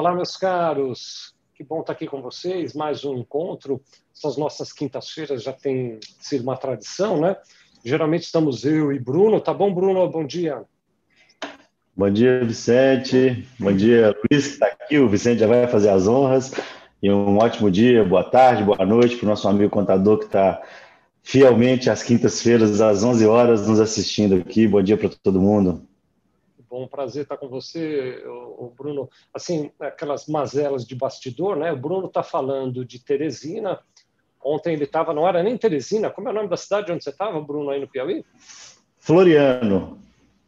[0.00, 1.34] Olá, meus caros.
[1.54, 2.72] Que bom estar aqui com vocês.
[2.72, 3.82] Mais um encontro.
[4.16, 7.36] Essas nossas quintas-feiras já tem sido uma tradição, né?
[7.84, 9.42] Geralmente estamos eu e Bruno.
[9.42, 10.08] Tá bom, Bruno?
[10.08, 10.62] Bom dia.
[11.94, 13.46] Bom dia, Vicente.
[13.58, 14.98] Bom dia, Luiz, que está aqui.
[14.98, 16.50] O Vicente já vai fazer as honras.
[17.02, 20.62] E um ótimo dia, boa tarde, boa noite para o nosso amigo contador que está
[21.22, 24.66] fielmente às quintas-feiras, às 11 horas, nos assistindo aqui.
[24.66, 25.89] Bom dia para todo mundo.
[26.70, 29.10] Bom prazer estar com você, o Bruno.
[29.34, 31.72] Assim, aquelas mazelas de bastidor, né?
[31.72, 33.80] O Bruno está falando de Teresina.
[34.40, 37.10] Ontem ele estava, não era nem Teresina, como é o nome da cidade onde você
[37.10, 38.24] estava, Bruno, aí no Piauí?
[38.98, 39.98] Floriano.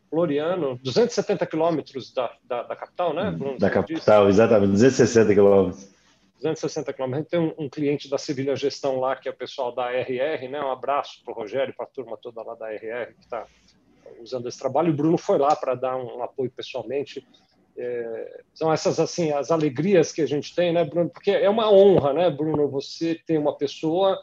[0.08, 3.58] Floriano, 270 quilômetros da, da, da, capital, né, Bruno?
[3.58, 4.36] Da capital, disse?
[4.36, 5.90] exatamente, 260 quilômetros.
[6.36, 7.18] 260 quilômetros.
[7.18, 9.90] A gente tem um, um, cliente da Sevilha Gestão lá, que é o pessoal da
[9.90, 10.60] RR, né?
[10.60, 13.46] Um abraço para o Rogério e para a turma toda lá da RR que está
[14.20, 14.92] usando esse trabalho.
[14.92, 17.26] O Bruno foi lá para dar um, apoio pessoalmente.
[17.76, 21.10] É, são essas assim as alegrias que a gente tem, né, Bruno?
[21.10, 22.68] Porque é uma honra, né, Bruno?
[22.68, 24.18] Você ter uma pessoa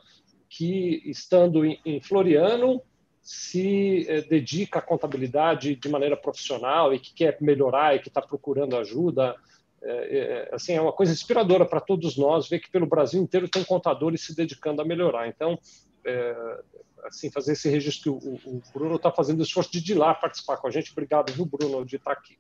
[0.48, 2.82] que estando em, em Floriano
[3.22, 8.22] se é, dedica à contabilidade de maneira profissional e que quer melhorar e que está
[8.22, 9.36] procurando ajuda.
[9.82, 13.48] É, é, assim, é uma coisa inspiradora para todos nós ver que pelo Brasil inteiro
[13.48, 15.28] tem contadores se dedicando a melhorar.
[15.28, 15.60] Então,
[16.06, 16.60] é,
[17.06, 20.14] assim, fazer esse registro que o, o Bruno está fazendo o esforço de ir lá
[20.14, 20.92] participar com a gente.
[20.92, 22.38] Obrigado, viu, Bruno, de estar tá aqui.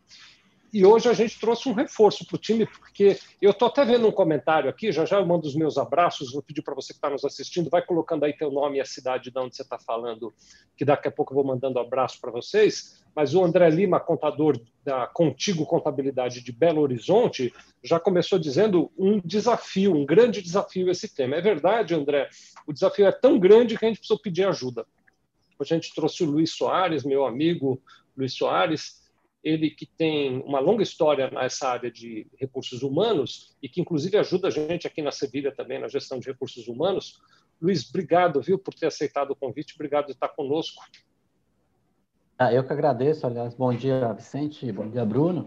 [0.72, 4.08] E hoje a gente trouxe um reforço para o time, porque eu estou até vendo
[4.08, 6.98] um comentário aqui, já já eu mando os meus abraços, vou pedir para você que
[6.98, 9.80] está nos assistindo, vai colocando aí teu nome e a cidade de onde você está
[9.80, 10.31] falando,
[10.78, 13.03] que daqui a pouco eu vou mandando abraço para vocês.
[13.16, 17.52] Mas o André Lima, contador da Contigo Contabilidade de Belo Horizonte,
[17.84, 21.36] já começou dizendo um desafio, um grande desafio esse tema.
[21.36, 22.30] É verdade, André,
[22.67, 24.86] o desafio é tão grande que a gente precisou pedir ajuda.
[25.59, 27.81] A gente trouxe o Luiz Soares, meu amigo
[28.16, 28.98] Luiz Soares,
[29.44, 34.50] ele que tem uma longa história nessa área de recursos humanos e que inclusive ajuda
[34.50, 37.19] a gente aqui na Sevilha também na gestão de recursos humanos.
[37.62, 40.84] Luiz, obrigado, viu, por ter aceitado o convite, obrigado de estar conosco.
[42.38, 45.46] Ah, eu que agradeço, aliás, bom dia, Vicente, bom dia, Bruno.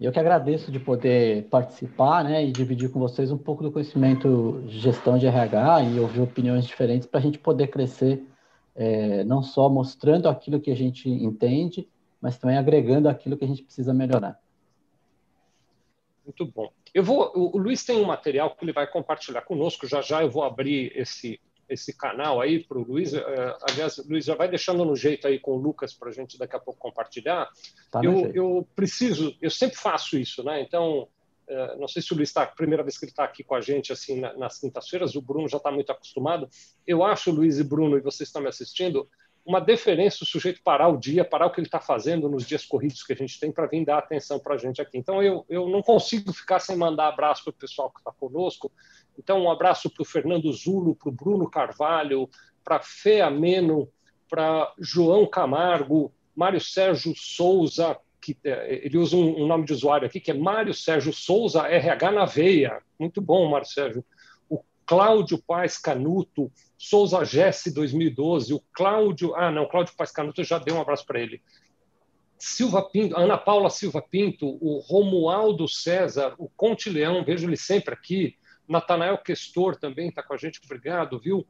[0.00, 4.62] Eu que agradeço de poder participar né, e dividir com vocês um pouco do conhecimento
[4.66, 8.22] de gestão de RH e ouvir opiniões diferentes para a gente poder crescer,
[8.76, 11.88] é, não só mostrando aquilo que a gente entende,
[12.20, 14.40] mas também agregando aquilo que a gente precisa melhorar.
[16.24, 16.70] Muito bom.
[16.92, 19.86] Eu vou, o Luiz tem um material que ele vai compartilhar conosco.
[19.86, 23.12] Já já eu vou abrir esse esse canal aí para o Luiz.
[23.12, 23.22] Uh,
[23.68, 26.56] aliás, Luiz já vai deixando no jeito aí com o Lucas para a gente daqui
[26.56, 27.48] a pouco compartilhar.
[27.90, 30.62] Tá eu, eu preciso, eu sempre faço isso, né?
[30.62, 31.02] Então,
[31.48, 33.60] uh, não sei se o Luiz está, primeira vez que ele está aqui com a
[33.60, 35.14] gente assim na, nas quintas-feiras.
[35.14, 36.48] O Bruno já está muito acostumado.
[36.86, 39.08] Eu acho, Luiz e Bruno, e vocês estão me assistindo,
[39.48, 42.66] uma deferência o sujeito parar o dia, parar o que ele está fazendo nos dias
[42.66, 44.98] corridos que a gente tem para vir dar atenção para a gente aqui.
[44.98, 48.70] Então, eu, eu não consigo ficar sem mandar abraço para o pessoal que está conosco.
[49.18, 52.28] Então, um abraço para o Fernando Zulo, para o Bruno Carvalho,
[52.62, 53.88] para Fê Ameno,
[54.28, 60.06] para João Camargo, Mário Sérgio Souza, que é, ele usa um, um, nome de usuário
[60.06, 62.82] aqui, que é Mário Sérgio Souza RH na veia.
[62.98, 64.04] Muito bom, Mário Sérgio.
[64.88, 70.58] Cláudio Paes Canuto, Souza Jesse 2012, o Cláudio, ah não, Cláudio Paes Canuto, eu já
[70.58, 71.42] dei um abraço para ele.
[72.38, 77.92] Silva Pinto, Ana Paula Silva Pinto, o Romualdo César, o Conte Leão, vejo ele sempre
[77.92, 78.34] aqui.
[78.66, 81.46] Natanael Questor também está com a gente, obrigado, viu?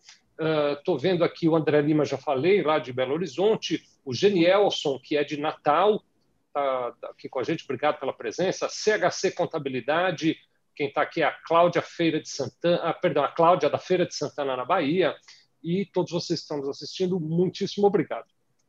[0.77, 4.99] Estou uh, vendo aqui o André Lima, já falei, lá de Belo Horizonte, o Genielson,
[4.99, 6.03] que é de Natal,
[6.49, 8.69] está tá aqui com a gente, obrigado pela presença.
[8.69, 10.37] CHC Contabilidade,
[10.79, 14.07] quem está aqui é a Cláudia Feira de Santana, ah, perdão, a Cláudia da Feira
[14.07, 15.13] de Santana na Bahia,
[15.61, 18.29] e todos vocês que estão nos assistindo, muitíssimo obrigado.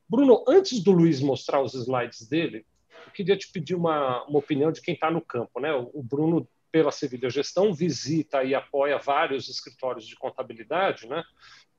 [0.09, 2.65] Bruno, antes do Luiz mostrar os slides dele,
[3.05, 5.59] eu queria te pedir uma, uma opinião de quem está no campo.
[5.59, 5.71] Né?
[5.71, 11.23] O, Bruno, pela Sevilha Gestão, visita e apoia vários escritórios de contabilidade, né?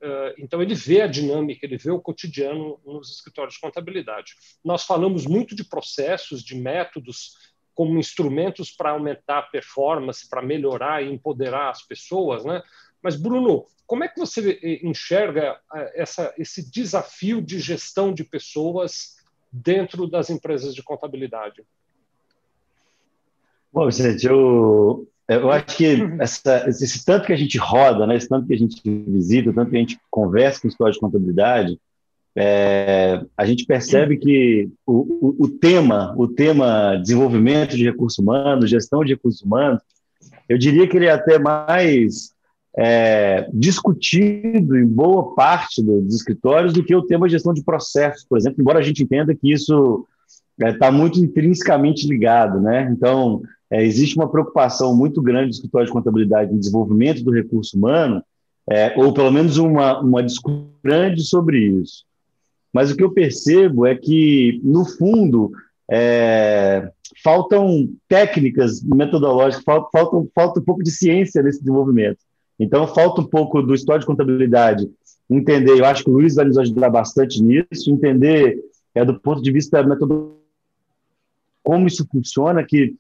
[0.01, 4.35] Uh, então, ele vê a dinâmica, ele vê o cotidiano nos escritórios de contabilidade.
[4.65, 7.50] Nós falamos muito de processos, de métodos
[7.81, 12.63] como instrumentos para aumentar a performance, para melhorar e empoderar as pessoas, né?
[13.03, 18.23] Mas, Bruno, como é que você eh, enxerga eh, essa, esse desafio de gestão de
[18.23, 19.17] pessoas
[19.51, 21.65] dentro das empresas de contabilidade?
[23.73, 28.29] Bom, gente, eu, eu acho que essa, esse tanto que a gente roda, né, esse
[28.29, 31.81] tanto que a gente visita, tanto que a gente conversa com história de contabilidade,
[32.37, 38.71] é, a gente percebe que o, o, o, tema, o tema desenvolvimento de recursos humanos,
[38.71, 39.81] gestão de recursos humanos,
[40.49, 42.33] eu diria que ele é até mais
[42.77, 48.39] é, discutido em boa parte dos escritórios do que o tema gestão de processos, por
[48.39, 50.07] exemplo, embora a gente entenda que isso
[50.59, 52.89] está é, muito intrinsecamente ligado, né?
[52.93, 57.77] Então, é, existe uma preocupação muito grande do escritório de contabilidade no desenvolvimento do recurso
[57.77, 58.23] humano,
[58.69, 62.05] é, ou pelo menos uma, uma discussão grande sobre isso.
[62.73, 65.51] Mas o que eu percebo é que, no fundo,
[65.91, 66.91] é,
[67.23, 69.89] faltam técnicas metodológicas, falta,
[70.35, 72.19] falta, um pouco de ciência nesse desenvolvimento.
[72.59, 74.89] Então, falta um pouco do história de contabilidade
[75.31, 78.59] entender, eu acho que o Luiz vai nos ajudar bastante nisso, entender
[78.95, 80.41] é, do ponto de vista metodológico
[81.63, 82.95] como isso funciona, que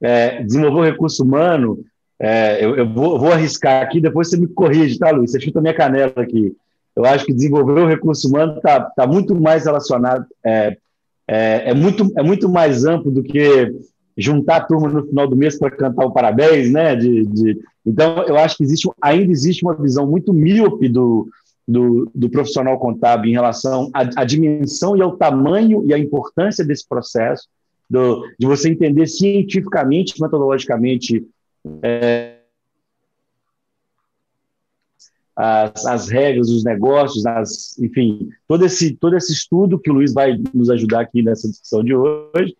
[0.00, 1.84] é, desenvolver o recurso humano,
[2.18, 5.30] é, eu, eu vou, vou, arriscar aqui, depois você me corrige, tá, Luiz?
[5.30, 6.56] Você chuta minha canela aqui.
[6.96, 10.76] Eu acho que desenvolver o recurso humano está tá muito mais relacionado, é,
[11.28, 13.74] é, é, muito, é muito mais amplo do que
[14.16, 16.96] juntar a turma no final do mês para cantar o parabéns, né?
[16.96, 21.28] De, de, então, eu acho que existe, ainda existe uma visão muito míope do,
[21.68, 26.64] do, do profissional contábil em relação à, à, dimensão e ao tamanho e à importância
[26.64, 27.46] desse processo,
[27.90, 31.26] do, de você entender cientificamente, metodologicamente,
[31.82, 32.35] é,
[35.36, 40.14] as, as, regras, os negócios, as, enfim, todo esse, todo esse estudo que o Luiz
[40.14, 42.56] vai nos ajudar aqui nessa discussão de hoje.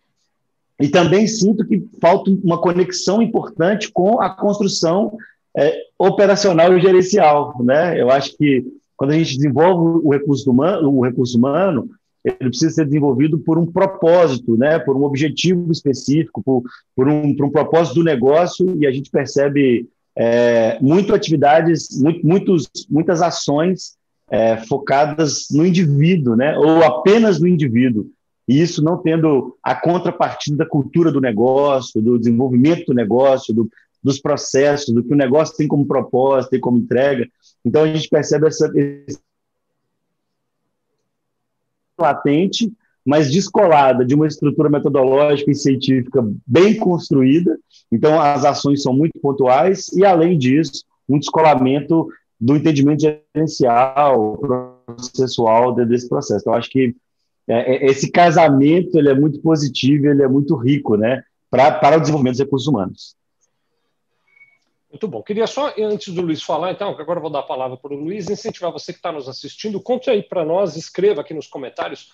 [0.78, 5.17] E também sinto que falta uma conexão importante com a construção
[5.56, 7.56] é, operacional e gerencial.
[7.64, 7.99] Né?
[7.99, 8.62] Eu acho que
[8.94, 11.88] quando a gente desenvolve o recurso humano, o recurso humano
[12.25, 16.64] ele precisa ser desenvolvido por um propósito, né, por um objetivo específico, por,
[16.94, 22.27] por, um, por um propósito do negócio, e a gente percebe é, muito atividades, muito,
[22.27, 23.97] muitos, muitas ações
[24.31, 28.07] é, focadas no indivíduo, né, ou apenas no indivíduo,
[28.49, 33.69] e isso não tendo a contrapartida da cultura do negócio, do desenvolvimento do negócio, do,
[34.03, 37.29] dos processos, do que o negócio tem como propósito, tem como entrega.
[37.65, 38.71] Então a gente percebe essa
[41.99, 42.73] latente,
[43.06, 47.56] mas descolada de uma estrutura metodológica e científica bem construída.
[47.91, 52.08] Então as ações são muito pontuais e além disso, um descolamento
[52.38, 54.37] do entendimento gerencial,
[54.87, 56.41] processual desse processo.
[56.41, 56.97] Então acho que
[57.49, 61.97] é, é, esse casamento ele é muito positivo, ele é muito rico, né, pra, para
[61.97, 63.14] o desenvolvimento dos recursos humanos.
[64.91, 65.23] Muito bom.
[65.23, 68.31] Queria só, antes do Luiz falar, então, agora vou dar a palavra para o Luiz,
[68.31, 72.12] incentivar você que está nos assistindo, conte aí para nós, escreva aqui nos comentários,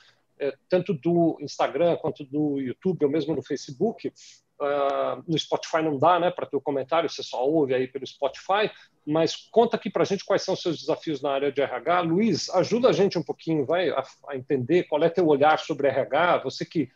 [0.68, 4.12] tanto do Instagram quanto do YouTube, ou mesmo no Facebook.
[4.60, 8.06] Uh, no Spotify não dá, né, para ter o comentário, você só ouve aí pelo
[8.06, 8.70] Spotify,
[9.04, 12.00] mas conta aqui para a gente quais são os seus desafios na área de RH.
[12.02, 15.88] Luiz, ajuda a gente um pouquinho, vai, a, a entender qual é teu olhar sobre
[15.88, 16.88] RH, você que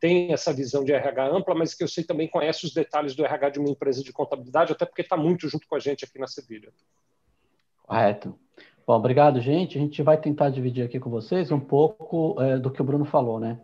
[0.00, 3.24] tem essa visão de RH ampla, mas que eu sei também conhece os detalhes do
[3.24, 6.18] RH de uma empresa de contabilidade, até porque está muito junto com a gente aqui
[6.18, 6.72] na Sevilha.
[7.84, 8.36] Correto.
[8.84, 9.78] Bom, obrigado, gente.
[9.78, 13.04] A gente vai tentar dividir aqui com vocês um pouco é, do que o Bruno
[13.04, 13.60] falou, né?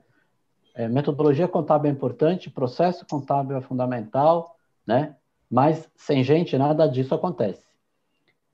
[0.74, 4.56] É, metodologia contábil é importante, processo contábil é fundamental,
[4.86, 5.16] né?
[5.50, 7.64] Mas sem gente nada disso acontece.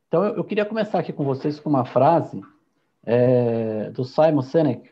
[0.09, 2.41] Então eu, eu queria começar aqui com vocês com uma frase
[3.05, 4.91] é, do Simon Sinek,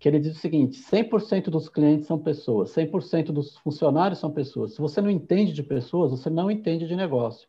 [0.00, 4.74] que ele diz o seguinte: 100% dos clientes são pessoas, 100% dos funcionários são pessoas.
[4.74, 7.48] Se você não entende de pessoas, você não entende de negócio.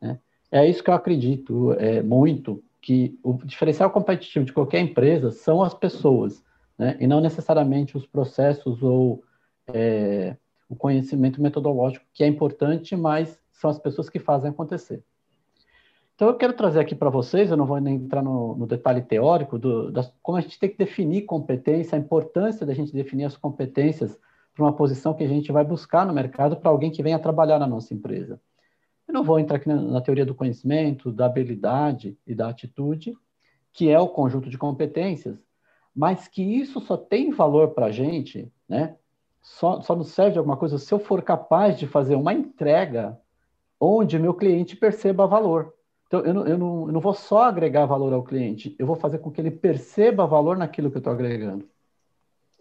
[0.00, 0.18] Né?
[0.50, 5.62] É isso que eu acredito é, muito, que o diferencial competitivo de qualquer empresa são
[5.62, 6.44] as pessoas,
[6.78, 6.98] né?
[7.00, 9.24] e não necessariamente os processos ou
[9.66, 10.36] é,
[10.68, 15.02] o conhecimento metodológico, que é importante, mas são as pessoas que fazem acontecer.
[16.14, 19.00] Então, eu quero trazer aqui para vocês, eu não vou nem entrar no, no detalhe
[19.00, 19.90] teórico, do,
[20.22, 24.20] como a gente tem que definir competência, a importância da gente definir as competências
[24.54, 27.58] para uma posição que a gente vai buscar no mercado para alguém que venha trabalhar
[27.58, 28.38] na nossa empresa.
[29.14, 33.16] Eu não vou entrar aqui na, na teoria do conhecimento, da habilidade e da atitude,
[33.72, 35.38] que é o conjunto de competências,
[35.94, 38.96] mas que isso só tem valor para a gente, né?
[39.40, 43.16] Só, só nos serve de alguma coisa se eu for capaz de fazer uma entrega
[43.78, 45.72] onde meu cliente perceba valor.
[46.08, 48.96] Então, eu não, eu, não, eu não vou só agregar valor ao cliente, eu vou
[48.96, 51.68] fazer com que ele perceba valor naquilo que eu estou agregando.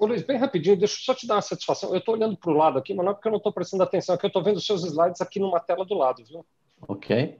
[0.04, 1.92] Ô Luiz, bem rapidinho, deixa eu só te dar uma satisfação.
[1.92, 3.84] Eu estou olhando para o lado aqui, mas não é porque eu não estou prestando
[3.84, 6.46] atenção, é que eu estou vendo os seus slides aqui numa tela do lado, viu?
[6.86, 7.40] Ok.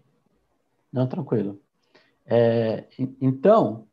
[0.90, 1.60] Não, tranquilo.
[2.26, 2.88] É,
[3.20, 3.86] então,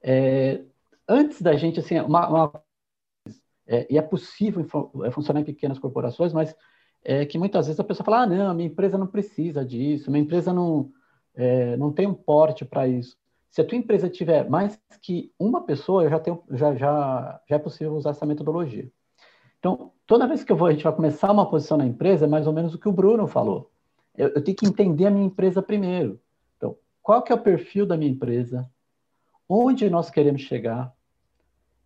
[0.00, 0.62] é,
[1.08, 2.62] antes da gente, assim, uma, uma
[3.66, 4.64] é, e é possível
[5.04, 6.54] é, funcionar em pequenas corporações, mas
[7.02, 10.22] é que muitas vezes a pessoa fala, ah, não, minha empresa não precisa disso, minha
[10.22, 10.92] empresa não,
[11.34, 13.16] é, não tem um porte para isso.
[13.52, 17.58] Se a tua empresa tiver mais que uma pessoa, já, tenho, já, já, já é
[17.58, 18.90] possível usar essa metodologia.
[19.58, 22.28] Então, toda vez que eu vou, a gente vai começar uma posição na empresa, é
[22.28, 23.70] mais ou menos o que o Bruno falou.
[24.16, 26.18] Eu, eu tenho que entender a minha empresa primeiro.
[26.56, 28.66] Então, qual que é o perfil da minha empresa?
[29.46, 30.90] Onde nós queremos chegar?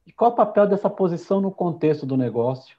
[0.06, 2.78] E qual o papel dessa posição no contexto do negócio?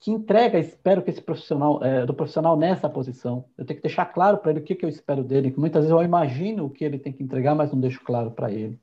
[0.00, 3.46] Que entrega, espero que esse profissional, é, do profissional nessa posição.
[3.56, 5.84] Eu tenho que deixar claro para ele o que, que eu espero dele, que muitas
[5.84, 8.78] vezes eu imagino o que ele tem que entregar, mas não deixo claro para ele.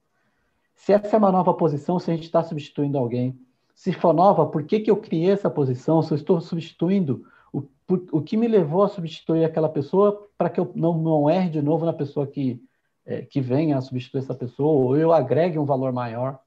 [0.75, 3.39] Se essa é uma nova posição, se a gente está substituindo alguém.
[3.75, 6.01] Se for nova, por que, que eu criei essa posição?
[6.01, 10.49] Se eu estou substituindo, o, por, o que me levou a substituir aquela pessoa para
[10.49, 12.59] que eu não, não erre de novo na pessoa que,
[13.05, 16.39] é, que venha a substituir essa pessoa, ou eu agregue um valor maior.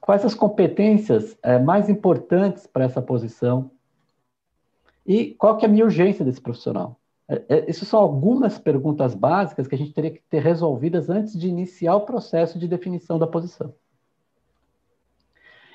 [0.00, 3.70] Quais as competências é, mais importantes para essa posição?
[5.06, 6.98] E qual que é a minha urgência desse profissional?
[7.28, 11.38] É, é, essas são algumas perguntas básicas que a gente teria que ter resolvidas antes
[11.38, 13.74] de iniciar o processo de definição da posição.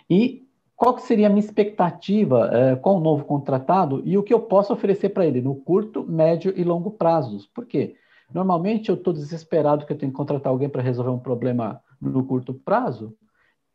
[0.10, 4.34] E qual que seria a minha expectativa é, com o novo contratado e o que
[4.34, 7.46] eu posso oferecer para ele no curto, médio e longo prazos?
[7.48, 7.96] Por quê?
[8.34, 12.26] Normalmente eu estou desesperado que eu tenho que contratar alguém para resolver um problema no
[12.26, 13.16] curto prazo,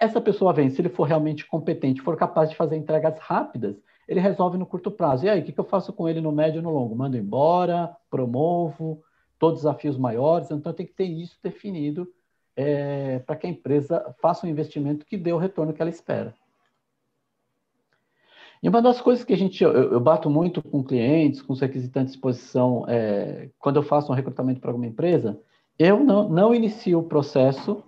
[0.00, 3.76] essa pessoa vem, se ele for realmente competente, for capaz de fazer entregas rápidas,
[4.09, 5.26] ele resolve no curto prazo.
[5.26, 6.97] E aí, o que, eu faço com ele no médio e no longo?
[6.97, 9.02] Mando embora, promovo,
[9.38, 10.50] todos desafios maiores.
[10.50, 12.09] Então, tem que ter isso definido
[12.57, 16.35] é, para que a empresa faça um investimento que dê o retorno que ela espera.
[18.62, 21.61] E uma das coisas que a gente, eu, eu bato muito com clientes, com os
[21.61, 25.38] requisitantes de exposição, é, quando eu faço um recrutamento para alguma empresa,
[25.78, 27.83] eu não, não inicio o processo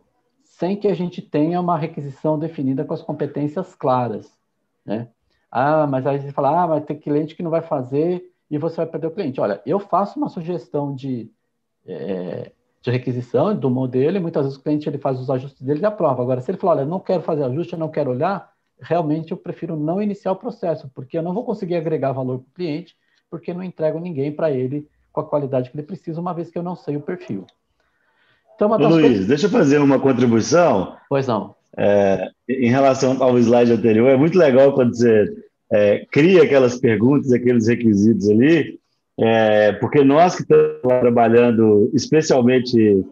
[0.63, 4.33] sem que a gente tenha uma requisição definida com as competências claras,
[4.87, 5.09] né?
[5.51, 8.77] Ah, mas aí você fala, ah, mas tem cliente que não vai fazer e você
[8.77, 9.41] vai perder o cliente.
[9.41, 11.29] Olha, eu faço uma sugestão de,
[11.85, 15.81] é, de requisição do modelo e muitas vezes o cliente ele faz os ajustes dele
[15.81, 16.23] e aprova.
[16.23, 19.37] Agora, se ele falar, olha, não quero fazer ajuste, eu não quero olhar, realmente eu
[19.37, 22.97] prefiro não iniciar o processo, porque eu não vou conseguir agregar valor para o cliente,
[23.29, 26.57] porque não entrego ninguém para ele com a qualidade que ele precisa, uma vez que
[26.57, 27.49] eu não sei o perfil.
[28.67, 29.27] Então, Luiz, coisas...
[29.27, 30.95] deixa eu fazer uma contribuição.
[31.09, 31.55] Pois não.
[31.77, 35.27] É, em relação ao slide anterior, é muito legal quando você
[35.73, 38.79] é, cria aquelas perguntas, aqueles requisitos ali,
[39.19, 43.05] é, porque nós que estamos trabalhando, especialmente,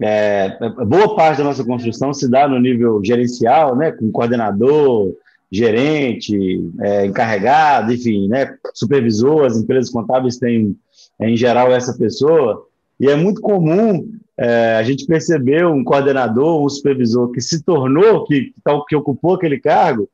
[0.00, 5.12] é, boa parte da nossa construção se dá no nível gerencial, né, com coordenador,
[5.50, 6.36] gerente,
[6.80, 10.74] é, encarregado, enfim, né, supervisor, as empresas contábeis têm,
[11.20, 12.66] em geral, essa pessoa,
[12.98, 18.24] e é muito comum é, a gente percebeu um coordenador, um supervisor que se tornou,
[18.24, 18.52] que,
[18.88, 20.08] que ocupou aquele cargo,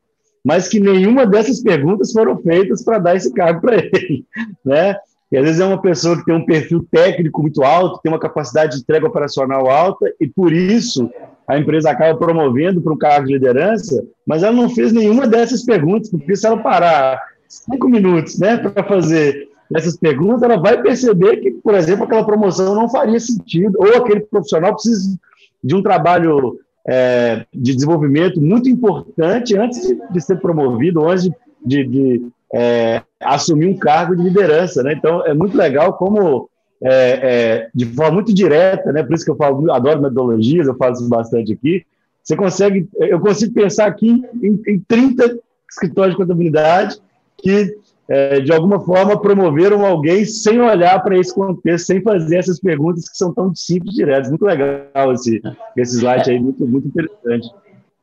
[0.45, 4.25] mas que nenhuma dessas perguntas foram feitas para dar esse cargo para ele,
[4.65, 4.97] né?
[5.31, 8.19] E às vezes é uma pessoa que tem um perfil técnico muito alto, tem uma
[8.19, 11.11] capacidade de entrega operacional alta, e por isso
[11.49, 15.65] a empresa acaba promovendo para um cargo de liderança, mas ela não fez nenhuma dessas
[15.65, 21.39] perguntas, porque se ela parar cinco minutos né, para fazer nessas perguntas, ela vai perceber
[21.39, 25.19] que, por exemplo, aquela promoção não faria sentido, ou aquele profissional precisa
[25.65, 31.31] de um trabalho é, de desenvolvimento muito importante antes de, de ser promovido, antes
[31.65, 34.83] de, de, é, assumir um cargo de liderança.
[34.83, 34.93] Né?
[34.93, 36.51] Então, é muito legal como,
[36.83, 39.03] é, é de forma muito direta, né?
[39.03, 41.87] por isso que eu falo, adoro metodologias, eu faço bastante aqui,
[42.23, 45.39] você consegue, eu consigo pensar aqui em, em 30
[45.69, 47.01] escritórios de contabilidade
[47.39, 47.77] que
[48.13, 53.09] é, de alguma forma, promoveram alguém sem olhar para esse contexto, sem fazer essas perguntas
[53.09, 54.29] que são tão simples e diretas.
[54.29, 55.41] Muito legal esse,
[55.75, 57.51] esse slide aí, muito, muito interessante.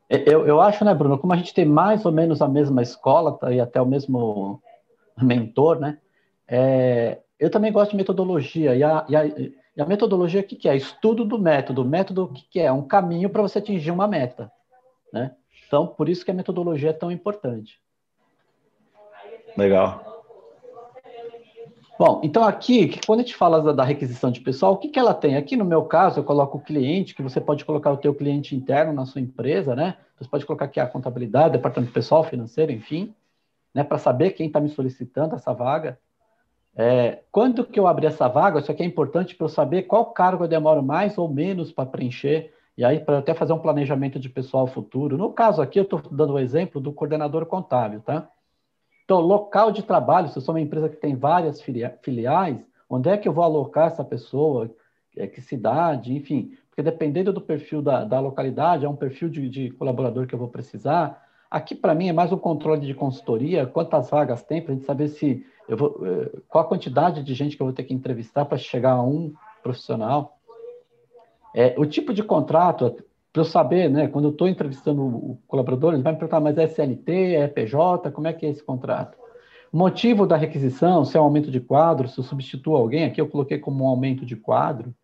[0.09, 2.81] É, eu, eu acho, né, Bruno, como a gente tem mais ou menos a mesma
[2.81, 4.59] escola tá, e até o mesmo
[5.21, 5.99] mentor, né,
[6.47, 8.75] é, eu também gosto de metodologia.
[8.75, 10.75] E a, e a, e a metodologia, o que, que é?
[10.75, 11.83] Estudo do método.
[11.83, 12.71] O método, o que, que é?
[12.71, 14.51] Um caminho para você atingir uma meta.
[15.13, 15.35] Né?
[15.67, 17.79] Então, por isso que a metodologia é tão importante.
[19.57, 20.09] Legal.
[21.99, 25.13] Bom, então aqui, quando a gente fala da, requisição de pessoal, o que, que ela
[25.13, 25.35] tem?
[25.35, 28.55] Aqui no meu caso, eu coloco o cliente, que você pode colocar o teu cliente
[28.55, 29.97] interno na sua empresa, né?
[30.17, 33.13] Você pode colocar aqui a contabilidade, departamento pessoal, financeiro, enfim,
[33.75, 33.83] né?
[33.83, 35.99] Para saber quem está me solicitando essa vaga.
[36.73, 40.05] É, quando que eu abrir essa vaga, isso aqui é importante para eu saber qual
[40.05, 44.17] cargo eu demoro mais ou menos para preencher, e aí para até fazer um planejamento
[44.17, 45.17] de pessoal futuro.
[45.17, 48.29] No caso aqui, eu estou dando o exemplo do coordenador contábil, tá?
[49.09, 53.17] Então, local de trabalho, se eu sou uma empresa que tem várias filiais, onde é
[53.17, 54.69] que eu vou alocar essa pessoa?
[55.17, 59.49] É, que cidade, enfim, porque dependendo do perfil da, da localidade, é um perfil de,
[59.49, 61.27] de colaborador que eu vou precisar.
[61.49, 64.85] Aqui, para mim, é mais um controle de consultoria, quantas vagas tem, para a gente
[64.85, 67.93] saber se eu vou, eh, qual a quantidade de gente que eu vou ter que
[67.95, 70.37] entrevistar para chegar a um profissional.
[71.55, 75.93] É, o tipo de contrato, para eu saber, né, quando eu estou entrevistando o colaborador,
[75.93, 79.17] ele vai me perguntar, mas é SLT, é PJ, como é que é esse contrato?
[79.71, 83.29] Motivo da requisição, se é um aumento de quadro, se eu substituo alguém, aqui eu
[83.29, 84.95] coloquei como um aumento de quadro.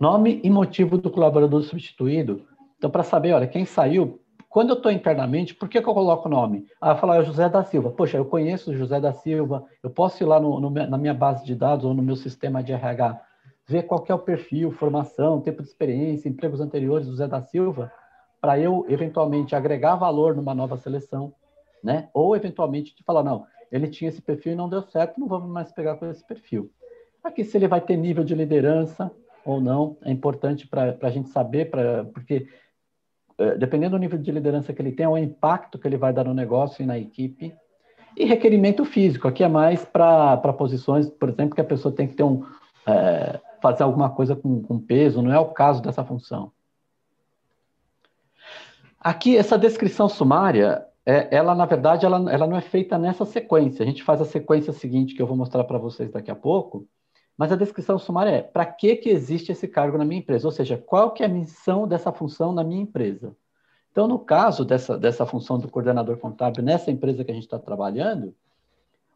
[0.00, 2.44] Nome e motivo do colaborador substituído.
[2.76, 6.28] Então, para saber, olha, quem saiu, Quando eu estou internamente, por que, que eu coloco
[6.28, 6.66] o nome?
[6.80, 7.90] Ah, falar é José da Silva.
[7.90, 11.12] Poxa, eu conheço o José da Silva, eu posso ir lá no, no, na minha
[11.12, 13.20] base de dados ou no meu sistema de RH,
[13.66, 17.92] ver qual é o perfil, formação, tempo de experiência, empregos anteriores do José da Silva,
[18.40, 21.32] para eu, eventualmente, agregar valor numa nova seleção,
[21.82, 22.08] né?
[22.14, 25.50] Ou, eventualmente, de falar, não, ele tinha esse perfil e não deu certo, não vamos
[25.50, 26.70] mais pegar com esse perfil.
[27.24, 29.10] Aqui, se ele vai ter nível de liderança
[29.44, 32.46] ou não, é importante para a gente saber, pra, porque
[33.38, 36.12] é, dependendo do nível de liderança que ele tem, é o impacto que ele vai
[36.12, 37.54] dar no negócio e na equipe.
[38.16, 42.14] E requerimento físico, aqui é mais para posições, por exemplo, que a pessoa tem que
[42.14, 42.46] ter um,
[42.86, 43.38] é,
[43.70, 46.52] fazer alguma coisa com, com peso, não é o caso dessa função.
[49.00, 53.82] Aqui, essa descrição sumária, é, ela, na verdade, ela, ela não é feita nessa sequência.
[53.82, 56.86] A gente faz a sequência seguinte, que eu vou mostrar para vocês daqui a pouco,
[57.36, 60.46] mas a descrição sumária é para que, que existe esse cargo na minha empresa?
[60.46, 63.36] Ou seja, qual que é a missão dessa função na minha empresa?
[63.90, 67.58] Então, no caso dessa, dessa função do coordenador contábil nessa empresa que a gente está
[67.58, 68.34] trabalhando,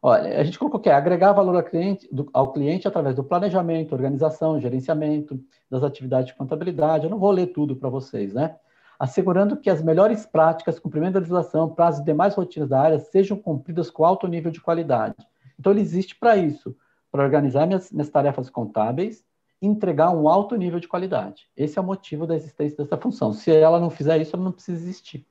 [0.01, 3.23] olha, a gente colocou que é agregar valor ao cliente, do, ao cliente através do
[3.23, 5.39] planejamento, organização, gerenciamento
[5.69, 7.03] das atividades de contabilidade.
[7.05, 8.55] Eu não vou ler tudo para vocês, né?
[8.99, 13.37] Assegurando que as melhores práticas, cumprimento da legislação, prazos e demais rotinas da área sejam
[13.37, 15.15] cumpridas com alto nível de qualidade.
[15.59, 16.75] Então, ele existe para isso
[17.11, 19.23] para organizar minhas, minhas tarefas contábeis
[19.61, 21.47] entregar um alto nível de qualidade.
[21.55, 23.31] Esse é o motivo da existência dessa função.
[23.31, 25.25] Se ela não fizer isso, ela não precisa existir.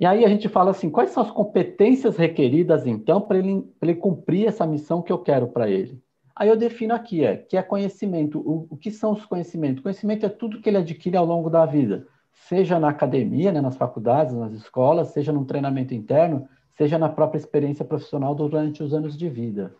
[0.00, 3.94] E aí a gente fala assim, quais são as competências requeridas, então, para ele, ele,
[3.96, 6.00] cumprir essa missão que eu quero para ele?
[6.36, 8.38] Aí eu defino aqui, é, que é conhecimento.
[8.38, 9.82] O, o, que são os conhecimentos?
[9.82, 13.76] Conhecimento é tudo que ele adquire ao longo da vida, seja na academia, né, nas
[13.76, 19.18] faculdades, nas escolas, seja num treinamento interno, seja na própria experiência profissional durante os anos
[19.18, 19.74] de vida.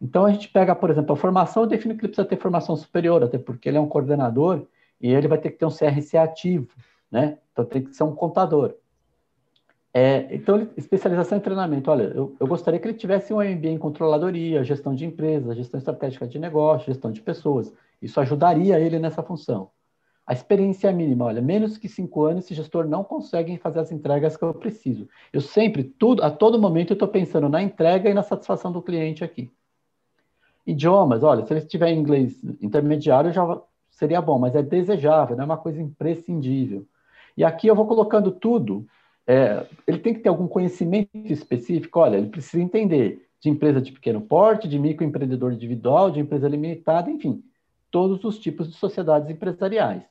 [0.00, 2.76] Então, a gente pega, por exemplo, a formação, eu defino que ele precisa ter formação
[2.76, 4.64] superior, até porque ele é um coordenador
[5.00, 6.68] e ele vai ter que ter um CRC ativo,
[7.10, 7.38] né?
[7.52, 8.76] Então, tem que ser um contador.
[9.92, 11.90] É, então, especialização em treinamento.
[11.90, 15.78] Olha, eu, eu, gostaria que ele tivesse um MBA em controladoria, gestão de empresas, gestão
[15.78, 17.72] estratégica de negócio, gestão de pessoas.
[18.00, 19.70] Isso ajudaria ele nessa função.
[20.24, 23.90] A experiência é mínima, olha, menos que cinco anos, esse gestor não consegue fazer as
[23.90, 25.08] entregas que eu preciso.
[25.32, 28.80] Eu sempre, tudo, a todo momento, eu estou pensando na entrega e na satisfação do
[28.80, 29.50] cliente aqui.
[30.64, 35.46] Idiomas, olha, se ele tiver inglês intermediário, já seria bom, mas é desejável, não é
[35.46, 36.86] uma coisa imprescindível.
[37.36, 38.86] E aqui eu vou colocando tudo.
[39.26, 43.92] É, ele tem que ter algum conhecimento específico, olha, ele precisa entender de empresa de
[43.92, 47.42] pequeno porte, de microempreendedor individual, de empresa limitada, enfim,
[47.90, 50.02] todos os tipos de sociedades empresariais.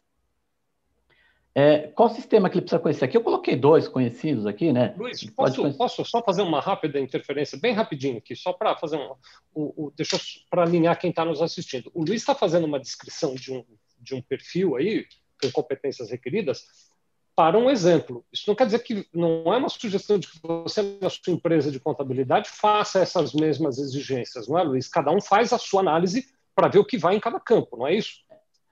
[1.53, 3.05] É, qual sistema que ele precisa conhecer?
[3.05, 4.93] Aqui eu coloquei dois conhecidos aqui, né?
[4.97, 9.13] Luiz, posso, posso só fazer uma rápida interferência, bem rapidinho aqui, só para fazer um,
[9.53, 10.17] o, o, deixa
[10.49, 11.91] para alinhar quem está nos assistindo.
[11.93, 13.65] O Luiz está fazendo uma descrição de um,
[13.99, 15.05] de um perfil aí,
[15.41, 16.65] com competências requeridas,
[17.39, 18.25] para um exemplo.
[18.33, 21.71] Isso não quer dizer que não é uma sugestão de que você, na sua empresa
[21.71, 24.89] de contabilidade, faça essas mesmas exigências, não é, Luiz?
[24.89, 27.87] Cada um faz a sua análise para ver o que vai em cada campo, não
[27.87, 28.15] é isso?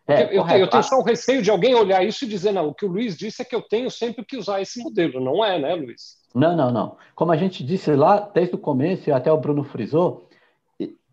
[0.06, 2.68] É, eu, tenho, eu, tenho só o receio de alguém olhar isso e dizer, não,
[2.68, 5.22] o que o Luiz disse é que eu tenho sempre que usar esse modelo.
[5.22, 6.18] Não é, né, Luiz?
[6.36, 6.98] Não, não, não.
[7.16, 10.28] Como a gente disse lá desde o começo, e até o Bruno frisou,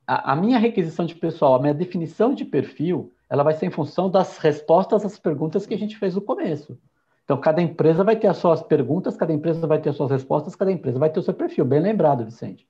[0.05, 3.71] a, a minha requisição de pessoal, a minha definição de perfil, ela vai ser em
[3.71, 6.77] função das respostas às perguntas que a gente fez no começo.
[7.25, 10.55] Então, cada empresa vai ter as suas perguntas, cada empresa vai ter as suas respostas,
[10.55, 11.65] cada empresa vai ter o seu perfil.
[11.65, 12.69] Bem lembrado, Vicente.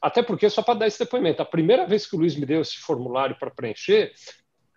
[0.00, 2.60] Até porque, só para dar esse depoimento, a primeira vez que o Luiz me deu
[2.60, 4.12] esse formulário para preencher,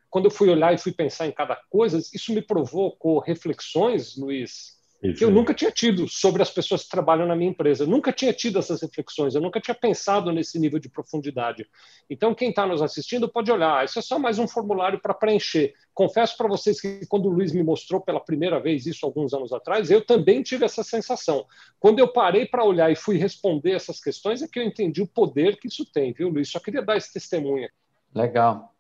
[0.10, 4.74] quando eu fui olhar e fui pensar em cada coisa, isso me provocou reflexões, Luiz,
[5.05, 5.19] isso.
[5.19, 7.83] que eu nunca tinha tido sobre as pessoas que trabalham na minha empresa.
[7.83, 11.67] Eu nunca tinha tido essas reflexões, eu nunca tinha pensado nesse nível de profundidade.
[12.09, 15.73] Então, quem está nos assistindo pode olhar, isso é só mais um formulário para preencher.
[15.93, 19.53] Confesso para vocês que quando o Luiz me mostrou pela primeira vez isso alguns anos
[19.53, 21.45] atrás, eu também tive essa sensação.
[21.79, 25.07] Quando eu parei para olhar e fui responder essas questões, é que eu entendi o
[25.07, 26.49] poder que isso tem, viu, Luiz?
[26.49, 27.69] Só queria dar esse testemunho.
[28.13, 28.74] Legal.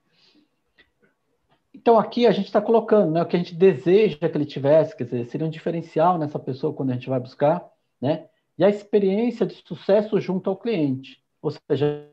[1.75, 4.95] Então, aqui a gente está colocando né, o que a gente deseja que ele tivesse,
[4.95, 7.69] quer dizer, seria um diferencial nessa pessoa quando a gente vai buscar,
[8.01, 8.29] né?
[8.57, 11.21] E a experiência de sucesso junto ao cliente.
[11.41, 12.09] Ou seja,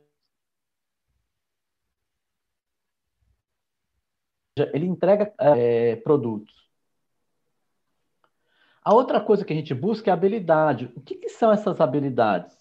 [4.75, 6.53] ele entrega é, produtos.
[8.85, 10.93] A outra coisa que a gente busca é habilidade.
[10.97, 12.57] O que, que, são essas habilidades?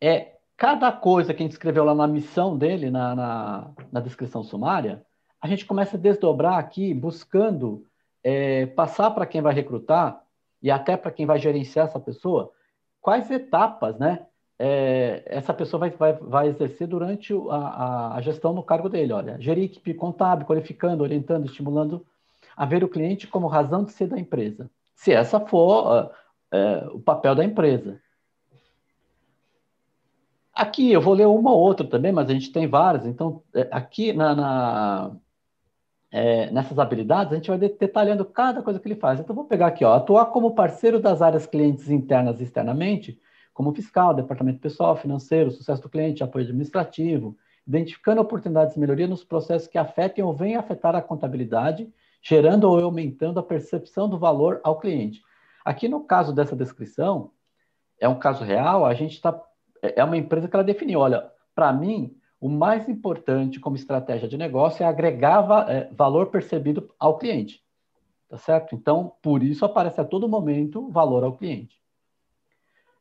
[0.00, 4.44] É cada coisa que a gente escreveu lá na missão dele, na, na, na descrição
[4.44, 5.04] sumária,
[5.40, 7.84] a gente começa a desdobrar aqui, buscando
[8.22, 10.22] é, passar para quem vai recrutar
[10.62, 12.52] e até para quem vai gerenciar essa pessoa,
[13.00, 14.26] quais etapas, né?
[14.58, 19.12] É, essa pessoa vai, vai, vai exercer durante a, a, gestão no cargo dele.
[19.12, 22.06] Olha, gerir equipe contábil, qualificando, orientando, estimulando
[22.56, 26.10] a ver o cliente como razão de ser da empresa, se essa for
[26.52, 28.00] uh, o papel da empresa.
[30.54, 33.04] Aqui eu vou ler uma ou outra também, mas a gente tem várias.
[33.04, 35.16] Então, é, aqui na, na
[36.46, 39.20] é, nessas habilidades, a gente vai detalhando cada coisa que ele faz.
[39.20, 43.20] Então, vou pegar aqui, ó, atuar como parceiro das áreas clientes internas e externamente,
[43.52, 49.24] como fiscal, departamento pessoal, financeiro, sucesso do cliente, apoio administrativo, identificando oportunidades de melhoria nos
[49.24, 51.88] processos que afetem ou venham afetar a contabilidade,
[52.22, 55.22] gerando ou aumentando a percepção do valor ao cliente.
[55.64, 57.30] Aqui no caso dessa descrição,
[57.98, 59.40] é um caso real, a gente está.
[59.82, 64.36] É uma empresa que ela definiu: olha, para mim, o mais importante como estratégia de
[64.36, 67.64] negócio é agregar va é, valor percebido ao cliente.
[68.28, 68.74] Tá certo?
[68.74, 71.80] Então, por isso aparece a todo momento valor ao cliente.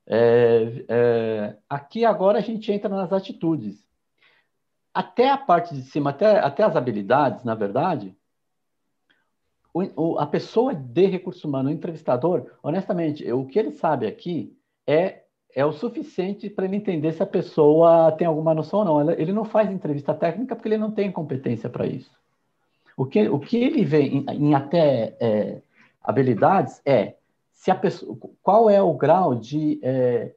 [0.07, 3.83] É, é, aqui agora a gente entra nas atitudes
[4.93, 8.15] até a parte de cima, até, até as habilidades, na verdade,
[9.73, 14.57] o, o, a pessoa de recurso humano, o entrevistador, honestamente, o que ele sabe aqui
[14.87, 15.24] é,
[15.55, 19.11] é o suficiente para ele entender se a pessoa tem alguma noção ou não.
[19.11, 22.11] Ele não faz entrevista técnica porque ele não tem competência para isso.
[22.97, 25.61] O que, o que ele vê em, em até é,
[26.03, 27.15] habilidades é
[27.53, 30.33] se a pessoa, qual é o grau de, é,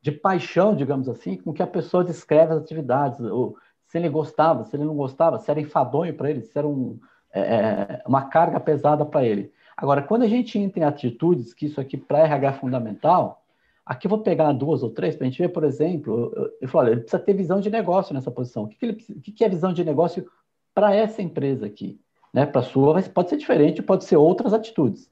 [0.00, 3.56] de paixão, digamos assim, com que a pessoa descreve as atividades, ou
[3.88, 7.00] se ele gostava, se ele não gostava, se era enfadonho para ele, se era um,
[7.32, 9.52] é, é uma carga pesada para ele.
[9.76, 13.41] Agora, quando a gente entra em atitudes, que isso aqui para RH é fundamental,
[13.84, 16.68] aqui eu vou pegar duas ou três para a gente ver, por exemplo, eu, eu
[16.68, 18.64] falo, ele precisa ter visão de negócio nessa posição.
[18.64, 20.26] O que, que, ele, que, que é visão de negócio
[20.74, 22.00] para essa empresa aqui?
[22.32, 22.46] Né?
[22.46, 25.10] Para a sua, mas pode ser diferente, pode ser outras atitudes.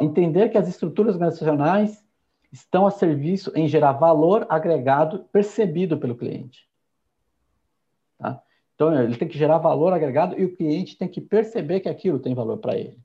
[0.00, 2.02] Entender que as estruturas organizacionais
[2.50, 6.66] estão a serviço em gerar valor agregado percebido pelo cliente.
[8.16, 8.40] Tá?
[8.74, 12.18] Então, ele tem que gerar valor agregado e o cliente tem que perceber que aquilo
[12.18, 13.03] tem valor para ele.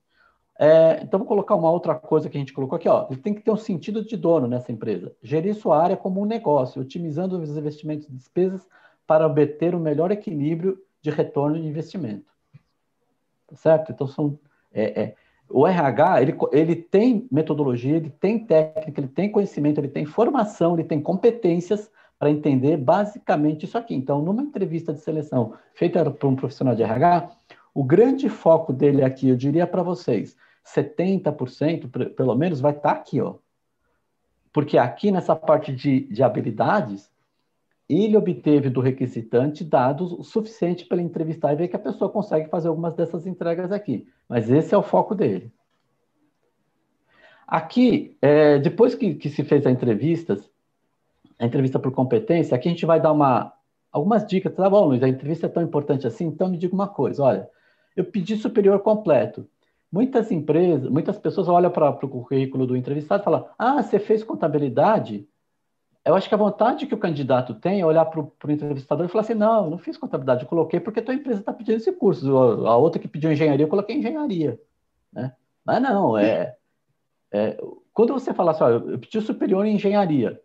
[0.62, 2.90] É, então, vou colocar uma outra coisa que a gente colocou aqui.
[2.90, 3.08] Ó.
[3.10, 5.16] Ele tem que ter um sentido de dono nessa empresa.
[5.24, 8.68] Gerir sua área como um negócio, otimizando os investimentos e despesas
[9.08, 12.26] para obter o melhor equilíbrio de retorno de investimento.
[13.48, 13.94] Tá certo?
[13.94, 14.38] Então, são,
[14.74, 15.16] é, é,
[15.50, 20.74] o RH, ele, ele tem metodologia, ele tem técnica, ele tem conhecimento, ele tem formação,
[20.74, 23.96] ele tem competências para entender basicamente isso aqui.
[23.96, 27.30] Então, numa entrevista de seleção feita por um profissional de RH,
[27.74, 30.36] o grande foco dele aqui, eu diria para vocês,
[30.76, 33.36] 70% pelo menos vai estar tá aqui, ó.
[34.52, 37.12] Porque aqui nessa parte de, de habilidades,
[37.88, 42.50] ele obteve do requisitante dados o suficiente para entrevistar e ver que a pessoa consegue
[42.50, 44.08] fazer algumas dessas entregas aqui.
[44.28, 45.52] Mas esse é o foco dele.
[47.48, 50.48] Aqui, é, depois que, que, se fez as entrevistas,
[51.40, 53.52] a entrevista por competência, aqui a gente vai dar uma,
[53.92, 54.54] algumas dicas.
[54.54, 57.50] Tá bom, Luiz, a entrevista é tão importante assim, então me diga uma coisa, olha,
[57.96, 59.48] eu pedi superior completo.
[59.92, 64.24] Muitas empresas, muitas pessoas olham para o currículo do entrevistado e falam, ah, você fez
[64.24, 65.28] contabilidade?
[66.06, 69.10] Eu acho que a vontade que o candidato tem é olhar para o entrevistador e
[69.10, 71.78] falar assim, não, eu não fiz contabilidade, eu coloquei porque a tua empresa está pedindo
[71.78, 72.38] esse curso.
[72.68, 74.60] A outra que pediu engenharia, eu coloquei engenharia.
[75.12, 75.34] Né?
[75.66, 76.56] Mas não, é,
[77.32, 77.58] é,
[77.94, 80.40] quando você fala assim, ó, eu pedi superior em engenharia,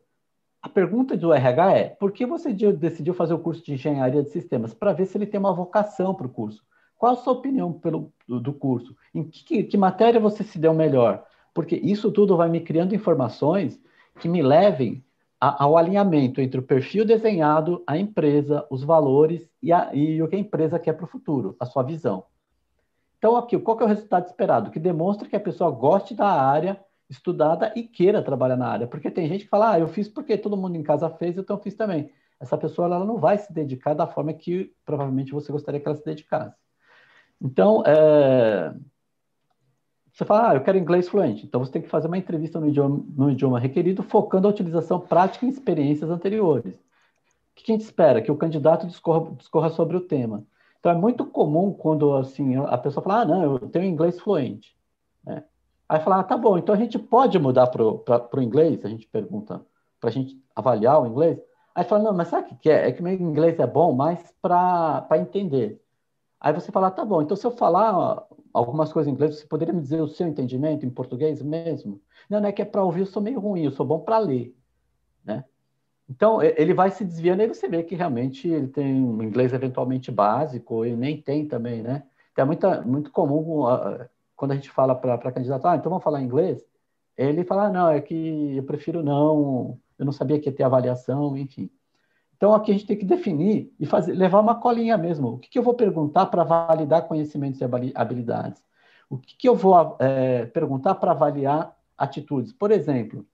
[0.65, 4.31] a pergunta do RH é: por que você decidiu fazer o curso de engenharia de
[4.31, 4.73] sistemas?
[4.73, 6.65] Para ver se ele tem uma vocação para o curso.
[7.05, 8.97] Qual a sua opinião pelo, do, curso?
[9.15, 11.23] Em que, que, matéria você se deu melhor?
[11.53, 13.79] Porque isso tudo vai me criando informações
[14.19, 15.05] que me levem
[15.39, 20.29] a, ao alinhamento entre o perfil desenhado, a empresa, os valores e, a, e o
[20.29, 22.25] que a empresa quer para o futuro, a sua visão.
[23.19, 24.71] Então, aqui, qual é o resultado esperado?
[24.71, 28.87] Que demonstra que a pessoa goste da área estudada e queira trabalhar na área.
[28.87, 31.55] Porque tem gente que fala, ah, eu fiz porque todo mundo em casa fez, então
[31.55, 32.11] eu fiz também.
[32.41, 35.99] Essa pessoa ela não vai se dedicar da forma que provavelmente você gostaria que ela
[35.99, 36.65] se dedicasse.
[37.45, 38.75] Então, é...
[40.11, 41.45] você fala, ah, eu quero inglês fluente.
[41.45, 44.99] Então você tem que fazer uma entrevista no idioma, no idioma requerido, focando a utilização
[44.99, 46.75] prática em experiências anteriores.
[46.75, 46.81] O
[47.55, 48.23] que a gente espera?
[48.23, 50.43] Que o candidato discorra, discorra sobre o tema.
[50.81, 54.75] Então é muito comum quando assim a pessoa fala, ah, não, eu tenho inglês fluente.
[55.25, 55.45] Né?
[55.89, 58.85] Aí falar, ah, tá bom, então a gente pode mudar para o inglês?
[58.85, 59.65] A gente pergunta
[60.01, 61.39] para a gente avaliar o inglês.
[61.75, 62.89] Aí fala, não, mas sabe o que é?
[62.89, 65.84] É que meu inglês é bom mais para entender.
[66.45, 69.73] Aí você fala, tá bom, então se eu falar algumas coisas em inglês, você poderia
[69.73, 72.03] me dizer o seu entendimento em português mesmo?
[72.29, 74.19] Não, não é que é para ouvir, eu sou meio ruim, eu sou bom para
[74.19, 74.55] ler,
[75.25, 75.47] né?
[76.07, 80.11] Então, ele vai se desviando e você vê que realmente ele tem um inglês eventualmente
[80.13, 82.03] básico, e nem tem também, né?
[82.37, 83.65] É muito, muito comum
[84.37, 86.63] quando a gente fala para candidato, ah, então vamos falar inglês,
[87.17, 90.63] ele fala, ah, não, é que eu prefiro não, eu não sabia que ia ter
[90.63, 91.71] avaliação, enfim.
[92.37, 95.35] Então, aqui a gente tem que definir e fazer, levar uma colinha mesmo.
[95.35, 98.63] O que, que eu vou perguntar para validar conhecimentos e habilidades?
[99.09, 102.53] o que, que eu vou é, perguntar para avaliar atitudes?
[102.53, 103.25] Por exemplo,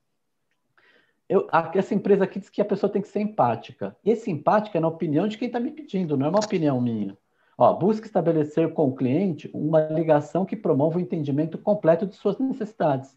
[1.28, 3.96] eu, essa empresa aqui diz que a pessoa tem que ser empática.
[4.04, 7.16] Esse empática é na opinião de quem está me pedindo, não é uma opinião minha.
[7.56, 12.38] Ó, busca estabelecer com o cliente uma ligação que promova o entendimento completo de suas
[12.38, 13.16] necessidades.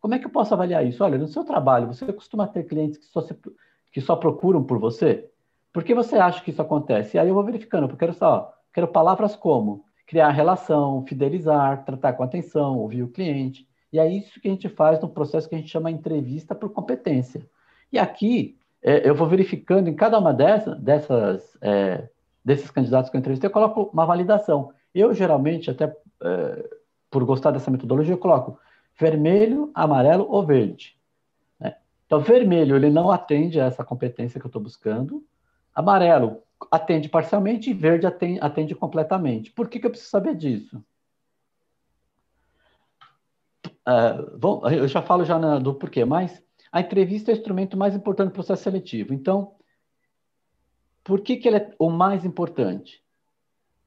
[0.00, 1.04] Como é que eu posso avaliar isso?
[1.04, 3.36] Olha, no seu trabalho, você costuma ter clientes que só, se,
[3.94, 5.30] que só procuram por você?
[5.72, 7.16] Por que você acha que isso acontece?
[7.16, 11.84] E aí eu vou verificando, porque eu quero só, quero palavras como criar relação, fidelizar,
[11.84, 13.66] tratar com atenção, ouvir o cliente.
[13.92, 16.70] E é isso que a gente faz no processo que a gente chama entrevista por
[16.70, 17.48] competência.
[17.92, 22.08] E aqui, é, eu vou verificando em cada uma dessas, é,
[22.44, 24.72] desses candidatos que eu entrevistei, eu coloco uma validação.
[24.92, 26.68] Eu, geralmente, até é,
[27.08, 28.58] por gostar dessa metodologia, eu coloco
[28.98, 30.93] vermelho, amarelo ou verde.
[32.06, 35.24] Então, vermelho, ele não atende a essa competência que eu estou buscando.
[35.74, 39.50] Amarelo, atende parcialmente e verde atende, atende completamente.
[39.50, 40.84] Por que, que eu preciso saber disso?
[43.86, 47.76] Uh, bom, eu já falo já na, do porquê, mas a entrevista é o instrumento
[47.76, 49.12] mais importante do processo seletivo.
[49.12, 49.54] Então,
[51.02, 53.02] por que, que ele é o mais importante?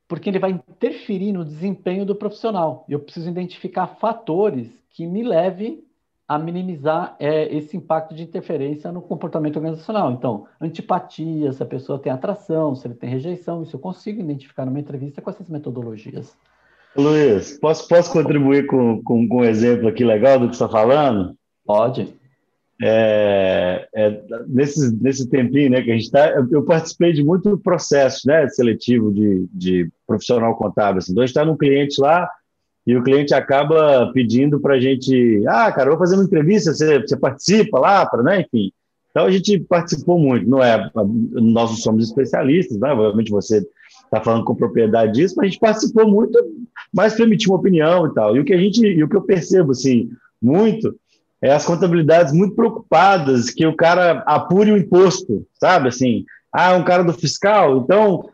[0.08, 2.86] Porque ele vai interferir no desempenho do profissional.
[2.88, 5.84] Eu preciso identificar fatores que me levem
[6.28, 10.12] a minimizar é, esse impacto de interferência no comportamento organizacional.
[10.12, 14.66] Então, antipatia, se a pessoa tem atração, se ele tem rejeição, isso eu consigo identificar
[14.66, 16.36] numa entrevista com essas metodologias.
[16.96, 20.70] Luiz, posso, posso contribuir com, com, com um exemplo aqui legal do que você está
[20.70, 21.34] falando?
[21.66, 22.14] Pode.
[22.82, 28.28] É, é, nesse, nesse tempinho né, que a gente está, eu, participei de muito processo
[28.28, 31.00] né, seletivo de, de profissional contábil.
[31.00, 31.12] Assim.
[31.12, 32.30] Então, a gente está num cliente lá
[32.88, 37.02] e o cliente acaba pedindo para a gente: ah, cara, vou fazer uma entrevista, você,
[37.02, 38.72] você participa lá, para, né, enfim.
[39.12, 40.90] Então, a gente participou muito, não é?
[40.94, 42.92] Nós não somos especialistas, né?
[42.92, 43.66] obviamente você
[44.06, 46.40] está falando com propriedade disso, mas a gente participou muito,
[46.94, 48.38] mas permitiu uma opinião e tal.
[48.38, 50.96] E o que a gente, e o que eu percebo assim muito
[51.42, 55.88] é as contabilidades muito preocupadas que o cara apure o imposto, sabe?
[55.88, 56.24] Assim,
[56.54, 58.30] ah, um cara do fiscal, então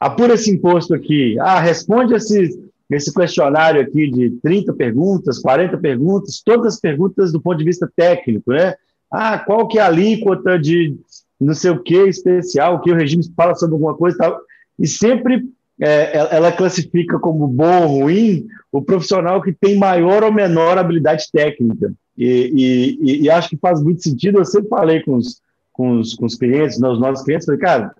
[0.00, 1.38] apura esse imposto aqui.
[1.38, 2.58] Ah, responde esse,
[2.94, 7.90] esse questionário aqui de 30 perguntas, 40 perguntas, todas as perguntas do ponto de vista
[7.96, 8.74] técnico, né?
[9.12, 10.96] Ah, qual que é a alíquota de
[11.40, 14.40] não sei o que especial, que o regime fala sobre alguma coisa e tal
[14.78, 15.44] e sempre
[15.80, 21.24] é, ela classifica como bom ou ruim o profissional que tem maior ou menor habilidade
[21.32, 21.92] técnica.
[22.16, 24.38] E, e, e acho que faz muito sentido.
[24.38, 25.40] Eu sempre falei com os,
[25.72, 27.94] com os, com os clientes, nos nossos clientes, falei, cara,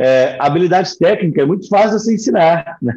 [0.00, 2.78] é, habilidade técnica é muito fácil de ensinar.
[2.80, 2.94] Né?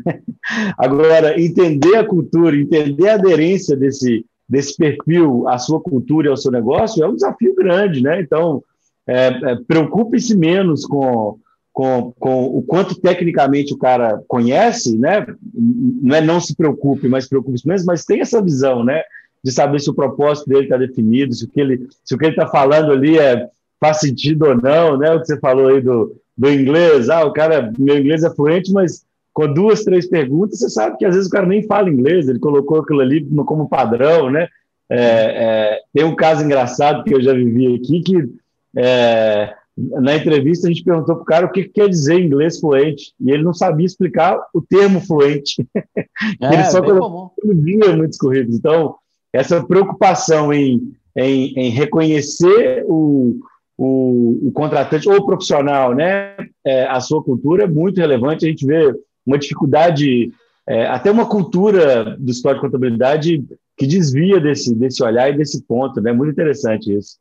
[0.78, 6.38] Agora, entender a cultura, entender a aderência desse, desse perfil à sua cultura e ao
[6.38, 8.02] seu negócio é um desafio grande.
[8.02, 8.22] Né?
[8.22, 8.63] Então,
[9.06, 11.38] é, é, preocupe-se menos com
[11.74, 15.26] com, com o quanto tecnicamente o cara conhece, né?
[15.52, 19.02] Não é não se preocupe, mas preocupe-se mesmo, mas tem essa visão, né?
[19.44, 22.26] De saber se o propósito dele está definido, se o que ele se o que
[22.26, 23.48] ele está falando ali é
[23.80, 25.12] faz sentido ou não, né?
[25.13, 28.72] O que você falou aí do, do inglês, ah, o cara, meu inglês é fluente,
[28.72, 32.28] mas com duas, três perguntas, você sabe que às vezes o cara nem fala inglês,
[32.28, 34.48] ele colocou aquilo ali como padrão, né?
[34.89, 38.30] É, é, tem um caso engraçado que eu já vivi aqui que
[38.78, 42.60] é, na entrevista a gente perguntou para o cara o que, que, quer dizer inglês
[42.60, 45.65] fluente e ele não sabia explicar o termo fluente.
[46.41, 48.56] É, ele só via muitos currículos.
[48.58, 48.96] Então,
[49.34, 53.39] essa preocupação em, em, em reconhecer o,
[53.78, 58.46] o, o, contratante ou o profissional, né, é, a sua cultura é muito relevante.
[58.46, 58.94] A gente vê
[59.26, 60.32] uma dificuldade,
[60.68, 63.44] é, até uma cultura do história de contabilidade
[63.76, 66.02] que desvia desse, desse olhar e desse ponto.
[66.02, 66.12] Né?
[66.12, 67.18] muito interessante isso.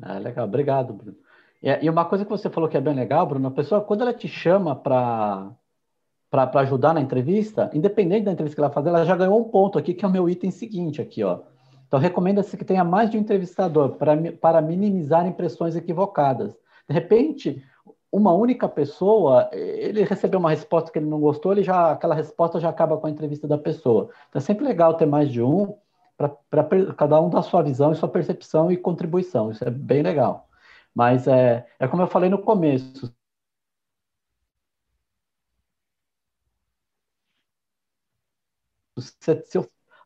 [0.00, 1.16] Ah, legal, obrigado, Bruno.
[1.62, 4.12] E uma coisa que você falou que é bem legal, Bruno, a pessoa, quando ela
[4.12, 5.52] te chama para
[6.32, 9.78] para ajudar na entrevista, independente da entrevista que ela fazer, ela já ganhou um ponto
[9.78, 11.40] aqui, que é o meu item seguinte aqui, ó.
[11.92, 16.56] Então, recomenda-se que tenha mais de um entrevistador para, para minimizar impressões equivocadas.
[16.88, 17.62] De repente,
[18.10, 22.58] uma única pessoa, ele recebeu uma resposta que ele não gostou, ele já, aquela resposta
[22.58, 24.08] já acaba com a entrevista da pessoa.
[24.30, 25.76] Então, é sempre legal ter mais de um,
[26.16, 26.64] para
[26.96, 29.50] cada um dar sua visão e sua percepção e contribuição.
[29.50, 30.48] Isso é bem legal.
[30.94, 33.14] Mas é, é como eu falei no começo.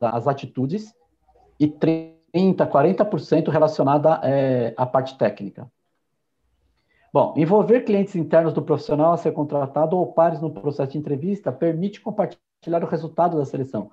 [0.00, 0.92] As atitudes
[1.58, 5.70] e 30, 40% relacionada é, à parte técnica.
[7.12, 11.50] Bom, envolver clientes internos do profissional a ser contratado ou pares no processo de entrevista
[11.50, 13.90] permite compartilhar o resultado da seleção.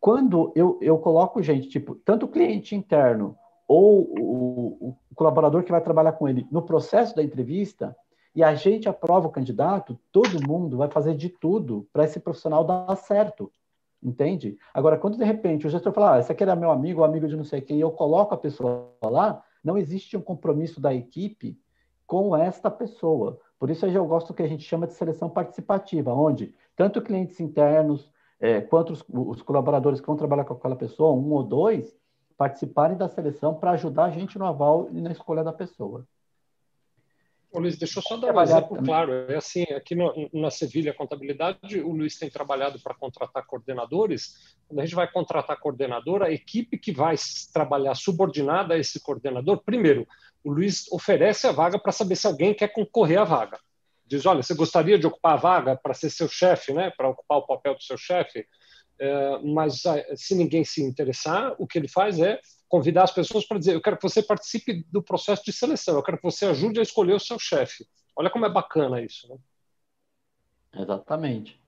[0.00, 5.80] Quando eu, eu coloco gente, tipo, tanto cliente interno ou o, o, colaborador que vai
[5.80, 7.96] trabalhar com ele no processo da entrevista
[8.34, 12.64] e a gente aprova o candidato, todo mundo vai fazer de tudo para esse profissional
[12.64, 13.50] dar certo.
[14.04, 14.58] Entende?
[14.72, 17.36] Agora, quando de repente o gestor fala, ah, esse aqui era meu amigo, amigo de
[17.36, 21.58] não sei quem, e eu coloco a pessoa lá, não existe um compromisso da equipe
[22.06, 23.40] com esta pessoa.
[23.58, 27.40] Por isso eu gosto do que a gente chama de seleção participativa, onde tanto clientes
[27.40, 31.96] internos é, quanto os, os, colaboradores que vão trabalhar com aquela pessoa, um ou dois,
[32.36, 36.06] participarem da seleção para ajudar a gente no aval e na escolha da pessoa.
[37.54, 39.12] Ô, Luiz, deixa eu só dar um exemplo claro.
[39.30, 44.56] É assim, aqui no, na Sevilha Contabilidade, o Luiz tem trabalhado para contratar coordenadores.
[44.66, 47.14] Quando a gente vai contratar coordenador, a equipe que vai
[47.52, 50.04] trabalhar subordinada a esse coordenador, primeiro,
[50.42, 53.60] o Luiz oferece a vaga para saber se alguém quer concorrer à vaga.
[54.04, 56.92] Diz, olha, você gostaria de ocupar a vaga para ser seu chefe, né?
[56.96, 58.44] para ocupar o papel do seu chefe?
[58.98, 63.46] É, mas ah, se ninguém se interessar, o que ele faz é convidar as pessoas
[63.46, 66.46] para dizer: eu quero que você participe do processo de seleção, eu quero que você
[66.46, 67.84] ajude a escolher o seu chefe.
[68.16, 69.28] Olha como é bacana isso.
[69.28, 69.36] Né?
[70.82, 71.60] Exatamente.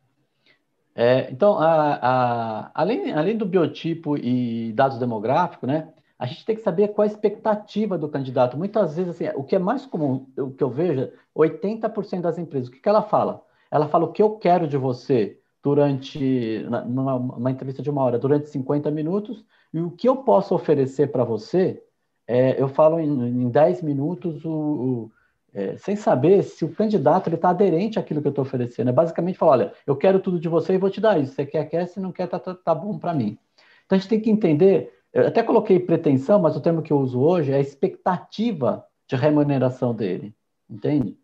[0.94, 6.56] É, então, a, a, além, além do biotipo e dados demográficos, né, a gente tem
[6.56, 8.56] que saber qual a expectativa do candidato.
[8.56, 12.68] Muitas vezes, assim, o que é mais comum, o que eu vejo, 80% das empresas,
[12.68, 13.44] o que, que ela fala?
[13.70, 18.48] Ela fala o que eu quero de você durante, numa, entrevista de uma hora, durante
[18.50, 21.82] 50 minutos, e o que eu posso oferecer para você,
[22.24, 25.10] é, eu falo em, em 10 minutos, o, o
[25.52, 28.90] é, sem saber se o candidato está aderente àquilo que eu estou oferecendo.
[28.90, 31.32] É basicamente falar, olha, eu quero tudo de você e vou te dar isso.
[31.32, 33.36] Você quer, quer, se não quer, tá, tá, tá bom para mim.
[33.84, 36.98] Então a gente tem que entender, eu até coloquei pretensão, mas o termo que eu
[36.98, 40.32] uso hoje é a expectativa de remuneração dele,
[40.70, 41.18] entende?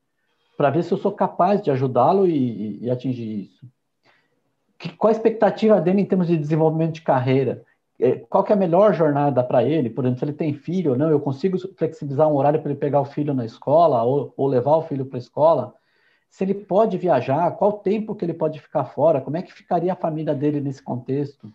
[0.56, 3.70] Para ver se eu sou capaz de ajudá-lo e, e, e atingir isso
[4.90, 7.64] qual a expectativa dele em termos de desenvolvimento de carreira?
[8.00, 9.88] É, qual que é a melhor jornada para ele?
[9.88, 12.80] Por exemplo, se ele tem filho ou não, eu consigo flexibilizar um horário para ele
[12.80, 15.74] pegar o filho na escola ou, ou levar o filho para a escola?
[16.28, 19.20] Se ele pode viajar, qual tempo que ele pode ficar fora?
[19.20, 21.52] Como é que ficaria a família dele nesse contexto?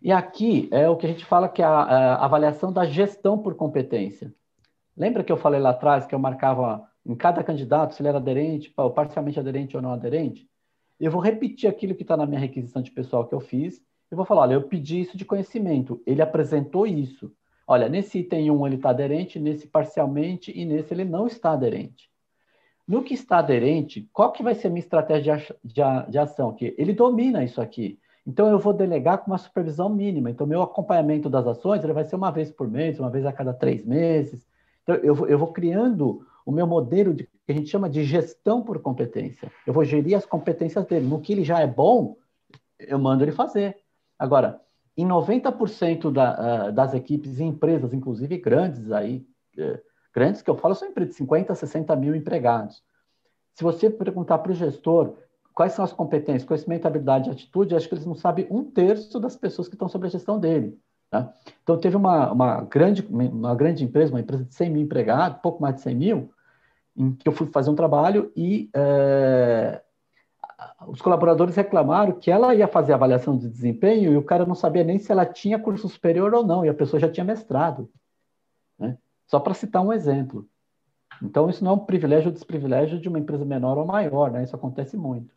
[0.00, 3.38] E aqui é o que a gente fala que é a, a avaliação da gestão
[3.38, 4.34] por competência.
[4.96, 8.18] Lembra que eu falei lá atrás que eu marcava em cada candidato se ele era
[8.18, 10.48] aderente, parcialmente aderente ou não aderente?
[11.04, 13.82] Eu vou repetir aquilo que está na minha requisição de pessoal que eu fiz.
[14.10, 17.32] Eu vou falar, olha, eu pedi isso de conhecimento, ele apresentou isso.
[17.66, 22.10] Olha, nesse item 1 ele está aderente, nesse parcialmente e nesse ele não está aderente.
[22.86, 26.50] No que está aderente, qual que vai ser a minha estratégia de, de, de ação?
[26.50, 26.74] aqui?
[26.76, 27.98] ele domina isso aqui.
[28.26, 30.30] Então, eu vou delegar com uma supervisão mínima.
[30.30, 33.32] Então, meu acompanhamento das ações ele vai ser uma vez por mês, uma vez a
[33.32, 34.46] cada três meses.
[34.82, 38.62] Então, eu, eu vou criando o meu modelo de, que a gente chama de gestão
[38.62, 39.50] por competência.
[39.66, 41.06] Eu vou gerir as competências dele.
[41.06, 42.16] No que ele já é bom,
[42.78, 43.76] eu mando ele fazer.
[44.18, 44.60] Agora,
[44.96, 49.26] em 90% da, uh, das equipes e empresas, inclusive grandes aí,
[49.58, 49.78] uh,
[50.14, 52.82] grandes que eu falo são empresas de 50, 60 mil empregados.
[53.54, 55.16] Se você perguntar para o gestor
[55.54, 59.36] quais são as competências, conhecimento, habilidade atitude, acho que eles não sabem um terço das
[59.36, 60.78] pessoas que estão sob a gestão dele.
[61.12, 61.30] Tá?
[61.62, 65.60] Então, teve uma, uma, grande, uma grande empresa, uma empresa de 100 mil empregados, pouco
[65.60, 66.32] mais de 100 mil,
[66.96, 69.82] em que eu fui fazer um trabalho e é,
[70.86, 74.82] os colaboradores reclamaram que ela ia fazer avaliação de desempenho e o cara não sabia
[74.82, 77.90] nem se ela tinha curso superior ou não, e a pessoa já tinha mestrado.
[78.78, 78.96] Né?
[79.26, 80.48] Só para citar um exemplo.
[81.22, 84.44] Então, isso não é um privilégio ou desprivilégio de uma empresa menor ou maior, né?
[84.44, 85.34] isso acontece muito.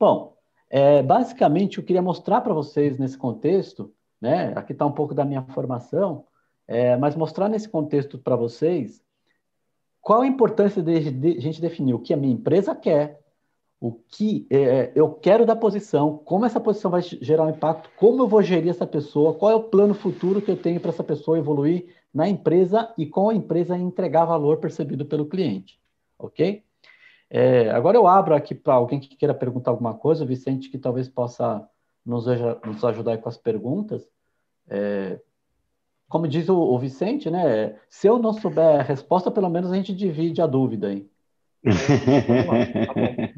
[0.00, 0.34] Bom,
[0.70, 4.52] é, basicamente, eu queria mostrar para vocês nesse contexto né?
[4.56, 6.24] Aqui está um pouco da minha formação,
[6.66, 9.04] é, mas mostrar nesse contexto para vocês
[10.00, 13.20] qual a importância de, de, gente definir o que a minha empresa quer,
[13.80, 18.22] o que é, eu quero da posição, como essa posição vai gerar um impacto, como
[18.22, 21.04] eu vou gerir essa pessoa, qual é o plano futuro que eu tenho para essa
[21.04, 25.78] pessoa evoluir na empresa e com a empresa entregar valor percebido pelo cliente,
[26.18, 26.64] ok?
[27.28, 30.78] É, agora eu abro aqui para alguém que queira perguntar alguma coisa, o Vicente que
[30.78, 31.68] talvez possa
[32.06, 32.24] nos,
[32.64, 34.08] nos ajudar com as perguntas.
[34.68, 35.20] É,
[36.08, 37.78] como diz o, o, Vicente, né?
[37.88, 40.88] Se eu não souber a resposta, pelo menos a gente divide a dúvida.
[40.94, 41.02] Tá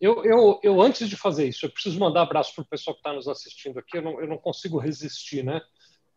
[0.00, 3.00] eu, eu, eu, antes de fazer isso, eu preciso mandar abraço para o pessoal que
[3.00, 3.98] está nos assistindo aqui.
[3.98, 5.60] Eu não, eu não consigo resistir, né?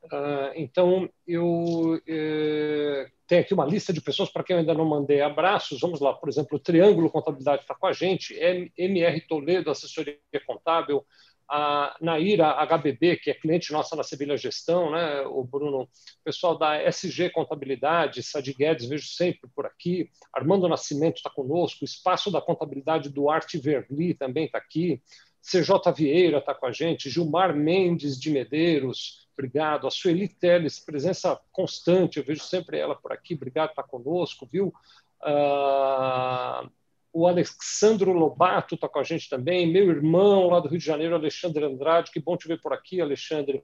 [0.05, 4.85] Uh, então, eu uh, tenho aqui uma lista de pessoas para quem eu ainda não
[4.85, 5.79] mandei abraços.
[5.79, 8.35] Vamos lá, por exemplo, o Triângulo Contabilidade está com a gente,
[8.77, 11.03] MR Toledo, assessoria contábil,
[11.49, 15.89] a Naira HBB, que é cliente nossa na Sevilha Gestão, né, o Bruno, o
[16.23, 22.31] pessoal da SG Contabilidade, Sadi Guedes, vejo sempre por aqui, Armando Nascimento está conosco, Espaço
[22.31, 25.01] da Contabilidade Duarte Verli também está aqui,
[25.41, 31.39] CJ Vieira está com a gente, Gilmar Mendes de Medeiros, obrigado, a Sueli Teles, presença
[31.51, 34.73] constante, eu vejo sempre ela por aqui, obrigado, está conosco, viu?
[35.21, 36.69] Uh,
[37.15, 41.15] o Alexandro Lobato está com a gente também, meu irmão lá do Rio de Janeiro,
[41.15, 43.63] Alexandre Andrade, que bom te ver por aqui, Alexandre.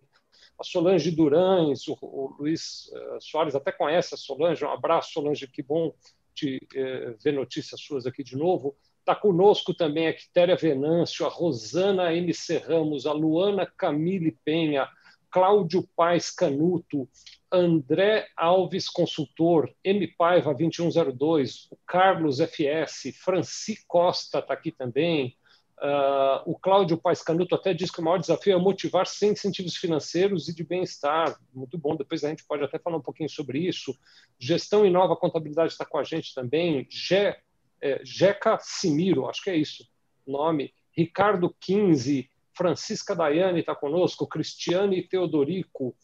[0.58, 5.48] A Solange Durães, o, o Luiz uh, Soares até conhece a Solange, um abraço, Solange,
[5.48, 5.94] que bom
[6.34, 8.74] te uh, ver notícias suas aqui de novo.
[9.00, 14.88] Está conosco também a Quitéria Venâncio, a Rosana MC Ramos, a Luana Camille Penha,
[15.32, 17.08] Cláudio Paes Canuto,
[17.52, 25.38] André Alves Consultor, M Paiva 2102, o Carlos FS, Franci Costa está aqui também,
[25.80, 29.76] uh, o Cláudio Paes Canuto até diz que o maior desafio é motivar sem incentivos
[29.76, 31.40] financeiros e de bem-estar.
[31.54, 33.98] Muito bom, depois a gente pode até falar um pouquinho sobre isso.
[34.38, 36.86] Gestão e Nova Contabilidade está com a gente também.
[36.90, 37.36] Ge,
[37.82, 39.90] é, Jeca Simiro, acho que é isso
[40.26, 40.74] nome.
[40.96, 45.96] Ricardo 15, Francisca Daiane está conosco, Cristiane Teodorico,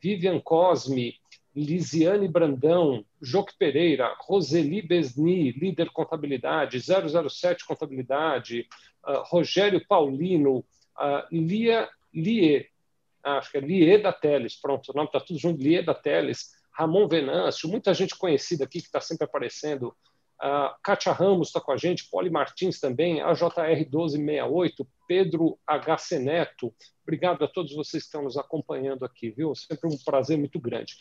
[0.00, 1.14] Vivian Cosme,
[1.54, 8.68] Lisiane Brandão, Joque Pereira, Roseli Besni, líder contabilidade, 007 contabilidade,
[9.06, 12.68] uh, Rogério Paulino, uh, Lia Lie,
[13.22, 15.94] ah, acho que é Lie da Teles, pronto, o nome está tudo junto, Lie da
[15.94, 19.94] Teles, Ramon Venâncio, muita gente conhecida aqui que está sempre aparecendo,
[20.40, 26.74] a Kátia Ramos está com a gente, Poli Martins também, a JR1268, Pedro HC Neto.
[27.02, 29.54] Obrigado a todos vocês que estão nos acompanhando aqui, viu?
[29.54, 30.94] Sempre um prazer muito grande.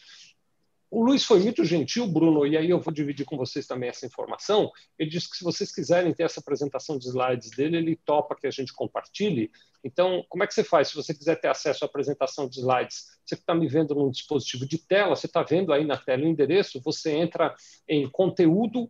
[0.89, 4.05] O Luiz foi muito gentil, Bruno, e aí eu vou dividir com vocês também essa
[4.05, 4.71] informação.
[4.97, 8.47] Ele disse que se vocês quiserem ter essa apresentação de slides dele, ele topa que
[8.47, 9.51] a gente compartilhe.
[9.83, 10.87] Então, como é que você faz?
[10.87, 14.09] Se você quiser ter acesso à apresentação de slides, você que está me vendo num
[14.09, 17.53] dispositivo de tela, você está vendo aí na tela o endereço, você entra
[17.89, 18.89] em conteúdo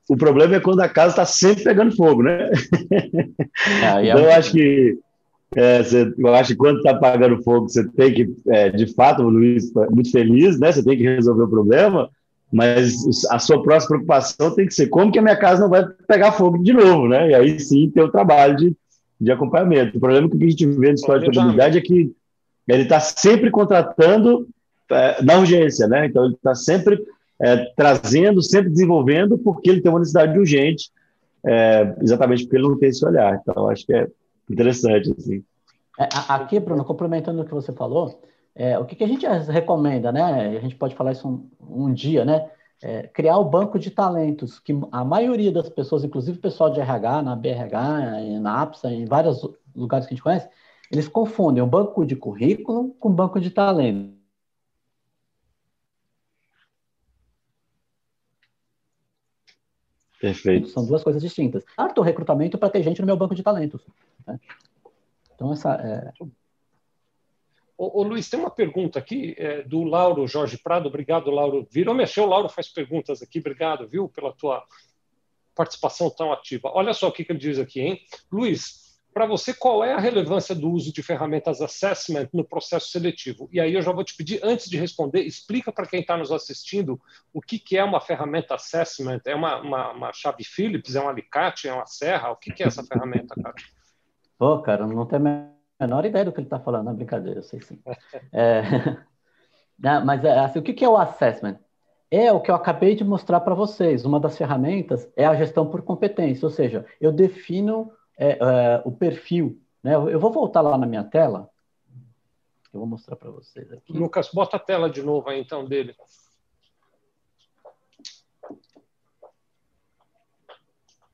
[0.08, 2.48] o problema é quando a casa está sempre pegando fogo, né?
[3.84, 4.96] Ah, então, eu acho que
[5.56, 9.22] é, você, eu acho que quando está apagando fogo, você tem que, é, de fato,
[9.22, 10.70] o Luiz muito feliz, né?
[10.70, 12.10] Você tem que resolver o problema,
[12.52, 12.94] mas
[13.30, 16.32] a sua próxima preocupação tem que ser como que a minha casa não vai pegar
[16.32, 17.30] fogo de novo, né?
[17.30, 18.76] E aí sim ter o trabalho de,
[19.18, 19.96] de acompanhamento.
[19.96, 22.12] O problema que a gente vê no história de contabilidade é que
[22.66, 24.46] ele está sempre contratando
[24.90, 26.06] é, na urgência, né?
[26.06, 26.98] Então ele está sempre
[27.40, 30.90] é, trazendo, sempre desenvolvendo, porque ele tem uma necessidade urgente,
[31.44, 33.40] é, exatamente porque ele não tem esse olhar.
[33.40, 34.06] Então acho que é
[34.48, 35.44] interessante, assim.
[35.98, 38.22] É, aqui, Bruno, complementando o que você falou,
[38.54, 40.56] é, o que, que, a gente recomenda, né?
[40.56, 42.50] A gente pode falar isso um, um dia, né?
[42.80, 46.80] É, criar o banco de talentos, que a maioria das pessoas, inclusive o pessoal de
[46.80, 49.42] RH, na BRH, na APSA, em vários
[49.74, 50.48] lugares que a gente conhece,
[50.90, 54.17] eles confundem o banco de currículo com o banco de talento.
[60.20, 60.68] Perfeito.
[60.68, 61.64] São duas coisas distintas.
[61.64, 63.82] Claro, recrutamento para ter gente no meu banco de talentos.
[64.26, 64.38] Né?
[65.34, 65.74] Então, essa.
[65.74, 66.12] É...
[67.76, 70.88] Ô, ô, Luiz, tem uma pergunta aqui é, do Lauro Jorge Prado.
[70.88, 71.66] Obrigado, Lauro.
[71.70, 73.38] Virou, mexeu, Lauro faz perguntas aqui.
[73.38, 74.64] Obrigado, viu, pela tua
[75.54, 76.70] participação tão ativa.
[76.74, 78.00] Olha só o que, que ele diz aqui, hein?
[78.30, 83.48] Luiz, para você, qual é a relevância do uso de ferramentas assessment no processo seletivo?
[83.52, 86.30] E aí eu já vou te pedir, antes de responder, explica para quem está nos
[86.30, 87.00] assistindo
[87.32, 89.20] o que, que é uma ferramenta assessment.
[89.24, 90.94] É uma, uma, uma, chave Phillips?
[90.94, 91.68] É um alicate?
[91.68, 92.30] É uma serra?
[92.30, 93.54] O que, que é essa ferramenta, cara?
[94.38, 97.40] Pô, cara, não tenho a menor ideia do que ele está falando, não é brincadeira,
[97.40, 97.80] eu sei sim.
[98.32, 98.62] é...
[99.78, 101.58] não, mas é, assim, o que, que é o assessment?
[102.10, 104.04] É o que eu acabei de mostrar para vocês.
[104.04, 108.90] Uma das ferramentas é a gestão por competência, ou seja, eu defino é, é, o
[108.90, 109.60] perfil.
[109.82, 109.94] Né?
[109.94, 111.48] Eu vou voltar lá na minha tela.
[112.72, 113.92] Eu vou mostrar para vocês aqui.
[113.92, 115.94] Lucas, bota a tela de novo aí, então, dele.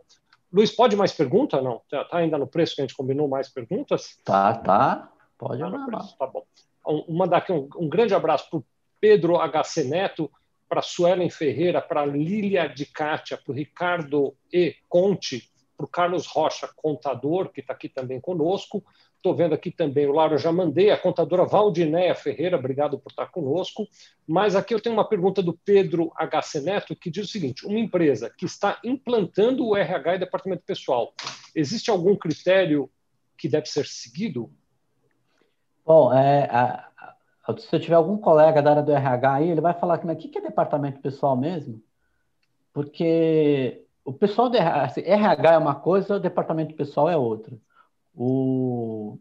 [0.51, 1.61] Luiz, pode mais pergunta?
[1.61, 1.81] Não?
[1.89, 4.17] Tá, tá ainda no preço que a gente combinou mais perguntas?
[4.23, 5.11] Tá, tá.
[5.37, 6.45] Pode tá preço, Tá bom.
[6.87, 8.65] Um, mandar aqui um, um grande abraço para o
[9.01, 10.31] Pedro HC Neto,
[10.69, 14.75] para Suelen Ferreira, para Lília de Cátia, para o Ricardo E.
[14.87, 18.83] Conte, para o Carlos Rocha, contador, que está aqui também conosco.
[19.25, 23.25] Estou vendo aqui também o Lauro, já mandei, a contadora Valdinéia Ferreira, obrigado por estar
[23.31, 23.87] conosco.
[24.27, 27.79] Mas aqui eu tenho uma pergunta do Pedro HC Neto, que diz o seguinte: uma
[27.79, 31.11] empresa que está implantando o RH e departamento pessoal,
[31.55, 32.87] existe algum critério
[33.35, 34.51] que deve ser seguido?
[35.83, 36.87] Bom, é, a,
[37.47, 40.05] a, se eu tiver algum colega da área do RH aí, ele vai falar que
[40.05, 41.81] o que é departamento pessoal mesmo?
[42.71, 47.57] Porque o pessoal do RH, assim, RH é uma coisa, o departamento pessoal é outra.
[48.15, 49.17] O,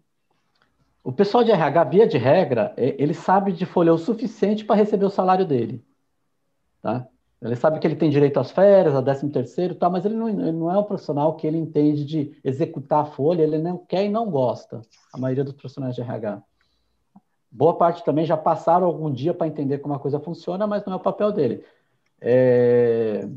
[1.02, 5.04] o pessoal de RH, via de regra, ele sabe de folha o suficiente para receber
[5.04, 5.84] o salário dele.
[6.80, 7.06] Tá?
[7.42, 10.28] Ele sabe que ele tem direito às férias, a décimo terceiro, tá, mas ele não,
[10.28, 14.04] ele não é um profissional que ele entende de executar a folha, ele não quer
[14.04, 14.80] e não gosta,
[15.12, 16.42] a maioria dos profissionais de RH.
[17.50, 20.94] Boa parte também já passaram algum dia para entender como a coisa funciona, mas não
[20.94, 21.64] é o papel dele.
[22.20, 23.28] É...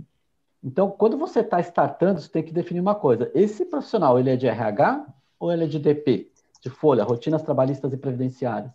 [0.64, 3.30] Então, quando você está startando, você tem que definir uma coisa.
[3.36, 5.06] Esse profissional, ele é de RH
[5.40, 6.32] ou ele é de DP?
[6.62, 8.72] De folha, rotinas trabalhistas e previdenciárias.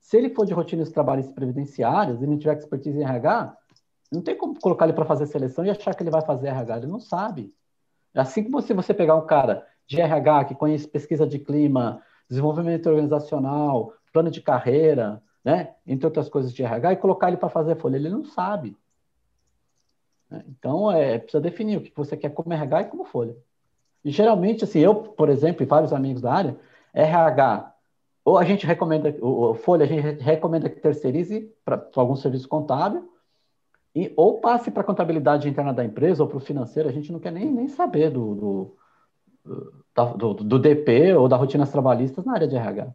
[0.00, 3.56] Se ele for de rotinas trabalhistas e previdenciárias e não tiver expertise em RH,
[4.10, 6.78] não tem como colocar ele para fazer seleção e achar que ele vai fazer RH.
[6.78, 7.54] Ele não sabe.
[8.14, 12.88] Assim como se você pegar um cara de RH que conhece pesquisa de clima, desenvolvimento
[12.88, 17.76] organizacional, plano de carreira, né, entre outras coisas de RH, e colocar ele para fazer
[17.76, 18.76] folha, ele não sabe.
[20.46, 23.36] Então, é, precisa definir o que você quer como RH e como folha.
[24.04, 26.56] E geralmente, assim, eu, por exemplo, e vários amigos da área,
[26.92, 27.74] RH,
[28.24, 33.08] ou a gente recomenda, o folha, a gente recomenda que terceirize para algum serviço contábil,
[33.94, 37.10] e, ou passe para a contabilidade interna da empresa ou para o financeiro, a gente
[37.10, 38.76] não quer nem, nem saber do,
[39.44, 42.94] do, do, do DP ou da rotinas trabalhistas na área de RH.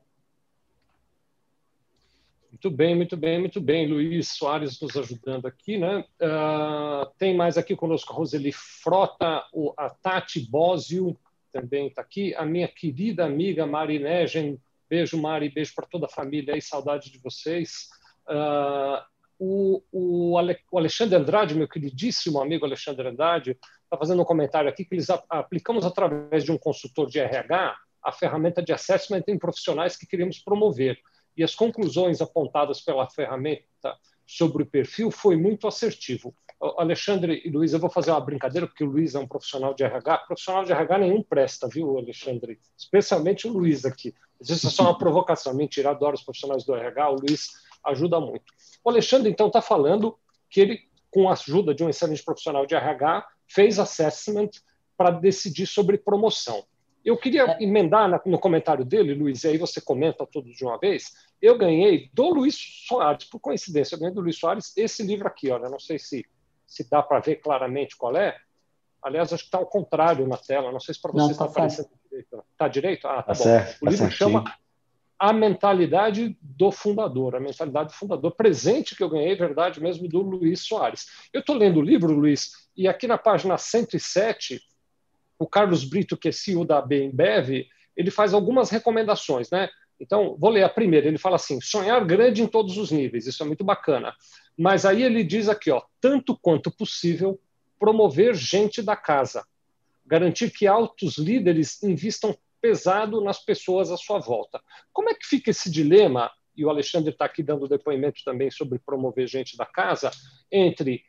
[2.54, 3.88] Muito bem, muito bem, muito bem.
[3.88, 6.06] Luiz Soares nos ajudando aqui, né?
[6.22, 11.18] Uh, tem mais aqui conosco a Roseli Frota, o, a Tati Bósio
[11.52, 14.62] também está aqui, a minha querida amiga Mari Negen.
[14.88, 17.90] Beijo, Mari, beijo para toda a família e saudade de vocês.
[18.30, 19.02] Uh,
[19.40, 20.38] o, o,
[20.78, 25.84] Alexandre Andrade, meu queridíssimo amigo Alexandre Andrade, está fazendo um comentário aqui que eles aplicamos
[25.86, 31.00] através de um consultor de RH a ferramenta de assessment em profissionais que queremos promover
[31.36, 36.34] e as conclusões apontadas pela ferramenta sobre o perfil foi muito assertivo.
[36.78, 39.84] Alexandre e Luiz, eu vou fazer uma brincadeira, porque o Luiz é um profissional de
[39.84, 40.20] RH.
[40.20, 42.60] Profissional de RH nenhum presta, viu, Alexandre?
[42.78, 44.14] Especialmente o Luiz aqui.
[44.40, 45.54] Isso é só uma provocação.
[45.54, 47.52] Mentira, adoro os profissionais do RH, o Luiz
[47.86, 48.46] ajuda muito.
[48.84, 50.18] O Alexandre, então, está falando
[50.50, 50.80] que ele,
[51.12, 54.50] com a ajuda de um excelente profissional de RH, fez assessment
[54.96, 56.64] para decidir sobre promoção.
[57.04, 57.64] Eu queria é.
[57.64, 61.12] emendar no comentário dele, Luiz, e aí você comenta tudo de uma vez.
[61.42, 62.56] Eu ganhei do Luiz
[62.88, 66.26] Soares, por coincidência, eu ganhei do Luiz Soares esse livro aqui, olha, não sei se,
[66.66, 68.38] se dá para ver claramente qual é.
[69.02, 71.52] Aliás, acho que está ao contrário na tela, não sei se para vocês está tá
[71.52, 72.44] aparecendo direito.
[72.52, 73.08] Está direito?
[73.08, 73.44] Ah, tá, tá bom.
[73.44, 74.56] Certo, o livro tá chama
[75.20, 80.22] A Mentalidade do Fundador, a mentalidade do fundador, presente que eu ganhei, verdade mesmo, do
[80.22, 81.08] Luiz Soares.
[81.34, 84.62] Eu estou lendo o livro, Luiz, e aqui na página 107
[85.44, 89.70] o Carlos Brito, que é CEO da Bembev, ele faz algumas recomendações, né?
[90.00, 91.08] Então, vou ler a primeira.
[91.08, 94.14] Ele fala assim: sonhar grande em todos os níveis, isso é muito bacana.
[94.58, 97.40] Mas aí ele diz aqui, ó, tanto quanto possível,
[97.80, 99.46] promover gente da casa,
[100.06, 104.62] garantir que altos líderes invistam pesado nas pessoas à sua volta.
[104.94, 106.32] Como é que fica esse dilema?
[106.56, 110.12] E o Alexandre está aqui dando depoimento também sobre promover gente da casa,
[110.52, 111.04] entre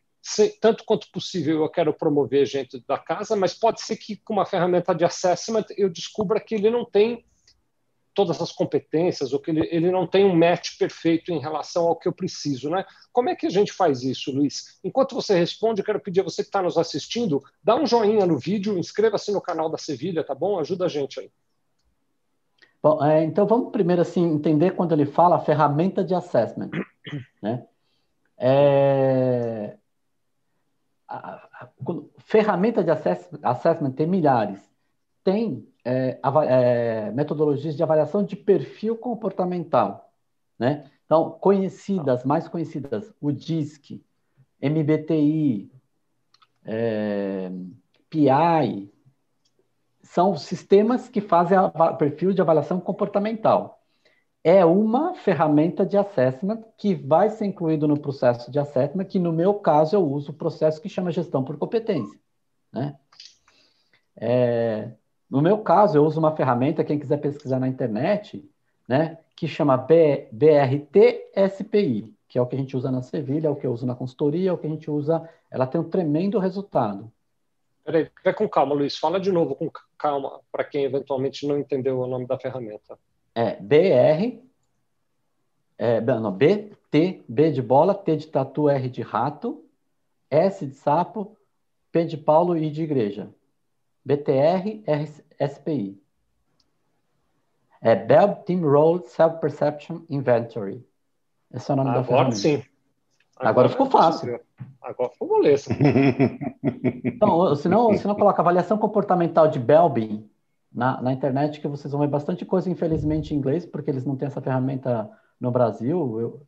[0.61, 4.47] tanto quanto possível eu quero promover gente da casa, mas pode ser que com uma
[4.47, 7.25] ferramenta de assessment eu descubra que ele não tem
[8.15, 11.97] todas as competências, ou que ele, ele não tem um match perfeito em relação ao
[11.97, 12.71] que eu preciso.
[12.71, 12.85] Né?
[13.13, 14.79] Como é que a gente faz isso, Luiz?
[14.85, 18.25] Enquanto você responde, eu quero pedir a você que está nos assistindo, dá um joinha
[18.25, 20.59] no vídeo, inscreva-se no canal da Sevilha, tá bom?
[20.61, 21.31] Ajuda a gente aí.
[22.81, 26.71] Bom, é, então vamos primeiro assim entender quando ele fala ferramenta de assessment.
[27.43, 27.67] Né?
[28.39, 29.77] É,
[31.15, 31.69] a, a,
[32.19, 34.61] ferramenta de assess, assessment tem milhares.
[35.23, 40.13] Tem é, é, metodologias de avaliação de perfil comportamental.
[40.59, 40.91] Né?
[41.05, 44.03] Então, conhecidas, mais conhecidas, o DISC,
[44.63, 45.71] MBTI,
[46.65, 47.51] é,
[48.09, 48.91] PI,
[50.03, 51.59] são sistemas que fazem
[51.99, 53.84] perfil de avaliação comportamental
[54.45, 59.33] é uma ferramenta de assessment que vai ser incluído no processo de assessment, que no
[59.33, 62.21] meu caso eu uso o processo que chama gestão por competência.
[62.71, 62.95] Né?
[64.15, 64.91] É,
[65.31, 68.47] no meu caso, eu uso uma ferramenta, quem quiser pesquisar na internet,
[68.87, 69.79] né, que chama
[70.31, 70.55] BRT-SPI,
[72.29, 73.95] que é o que a gente usa na Sevilha, é o que eu uso na
[73.95, 77.11] consultoria, é o que a gente usa, ela tem um tremendo resultado.
[77.83, 81.99] Peraí, vai com calma, Luiz, fala de novo com calma, para quem eventualmente não entendeu
[81.99, 82.99] o nome da ferramenta
[83.35, 84.41] é BR,
[85.77, 89.65] é, não, B, T, B de bola, T de tatu, R de rato,
[90.31, 91.37] S de sapo,
[91.91, 93.29] P de Paulo e de igreja.
[94.05, 94.83] BTR,
[95.41, 96.01] RSPI.
[97.81, 100.87] É Bell Team Role Self-Perception Inventory.
[101.53, 102.37] Esse é o nome Agora da ferramenta.
[102.37, 102.63] sim.
[103.37, 104.41] Agora, Agora ficou fácil.
[104.81, 105.71] Agora ficou moleza.
[107.05, 110.29] então, se não, se não coloca avaliação comportamental de Belbin,
[110.75, 114.17] na, na internet que vocês vão ver bastante coisa, infelizmente, em inglês, porque eles não
[114.17, 115.09] têm essa ferramenta
[115.41, 116.21] no Brasil.
[116.21, 116.43] Eu,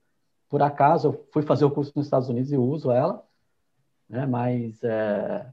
[0.48, 3.22] por acaso, eu fui fazer o curso nos Estados Unidos e uso ela,
[4.08, 4.26] né?
[4.26, 5.46] mas, é,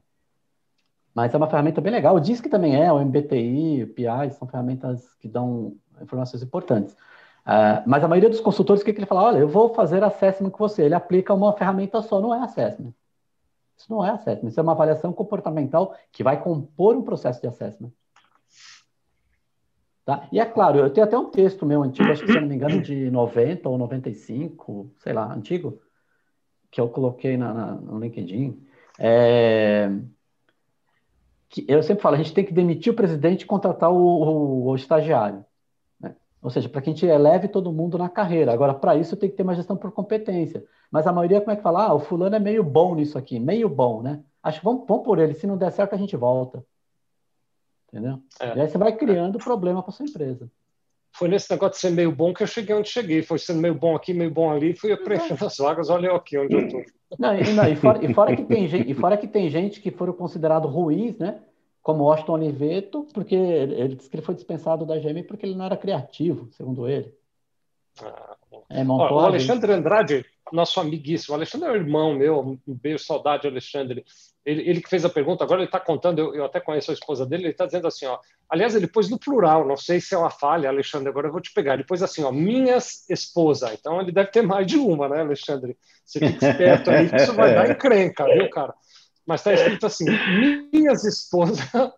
[1.14, 2.16] mas é uma ferramenta bem legal.
[2.16, 6.94] O DISC também é, o MBTI, o PI, são ferramentas que dão informações importantes.
[7.46, 9.22] Uh, mas a maioria dos consultores, o que, que ele fala?
[9.22, 10.82] Olha, eu vou fazer assessment com você.
[10.82, 12.92] Ele aplica uma ferramenta só, não é assessment.
[13.76, 17.46] Isso não é assessment, isso é uma avaliação comportamental que vai compor um processo de
[17.46, 17.92] assessment.
[20.04, 20.28] Tá?
[20.30, 22.54] E é claro, eu tenho até um texto meu antigo, acho que se não me
[22.54, 25.80] engano, de 90 ou 95, sei lá, antigo,
[26.70, 28.62] que eu coloquei na, na no LinkedIn.
[28.98, 29.90] É,
[31.48, 34.66] que eu sempre falo, a gente tem que demitir o presidente e contratar o, o,
[34.66, 35.44] o estagiário.
[36.00, 36.14] Né?
[36.42, 38.52] Ou seja, para que a gente eleve todo mundo na carreira.
[38.52, 40.64] Agora, para isso, tem que ter uma gestão por competência.
[40.90, 41.86] Mas a maioria, como é que fala?
[41.86, 44.22] Ah, o fulano é meio bom nisso aqui, meio bom, né?
[44.42, 46.64] Acho que vamos, vamos por ele, se não der certo, a gente volta.
[47.94, 48.20] Entendeu?
[48.40, 48.56] É.
[48.56, 50.50] E aí você vai criando problema para sua empresa.
[51.12, 53.22] Foi nesse negócio de ser meio bom que eu cheguei onde cheguei.
[53.22, 56.36] Foi sendo meio bom aqui, meio bom ali, fui preenchendo as vagas, olha eu aqui
[56.36, 56.82] onde eu estou.
[57.16, 59.80] Não, e, não, e, fora, e, fora, que tem gente, e fora que tem gente
[59.80, 61.40] que foram considerados ruins, né?
[61.80, 65.54] Como Washington Oliveto, porque ele, ele disse que ele foi dispensado da GM porque ele
[65.54, 67.14] não era criativo, segundo ele.
[68.02, 68.36] Ah,
[68.70, 73.46] é, o Alexandre Andrade, nosso amiguíssimo, o Alexandre é um irmão meu, um beijo, saudade,
[73.46, 74.04] Alexandre
[74.44, 76.94] ele, ele que fez a pergunta, agora ele está contando, eu, eu, até conheço a
[76.94, 78.18] esposa dele, ele está dizendo assim, ó,
[78.48, 81.40] aliás, ele pôs no plural, não sei se é uma falha, Alexandre, agora eu vou
[81.40, 85.08] te pegar, ele pôs assim, ó, minhas esposa, então ele deve ter mais de uma,
[85.08, 85.76] né, Alexandre?
[86.04, 88.74] Você fica esperto aí, que isso vai dar encrenca, viu, cara?
[89.26, 90.04] Mas está escrito assim,
[90.70, 91.62] minhas esposa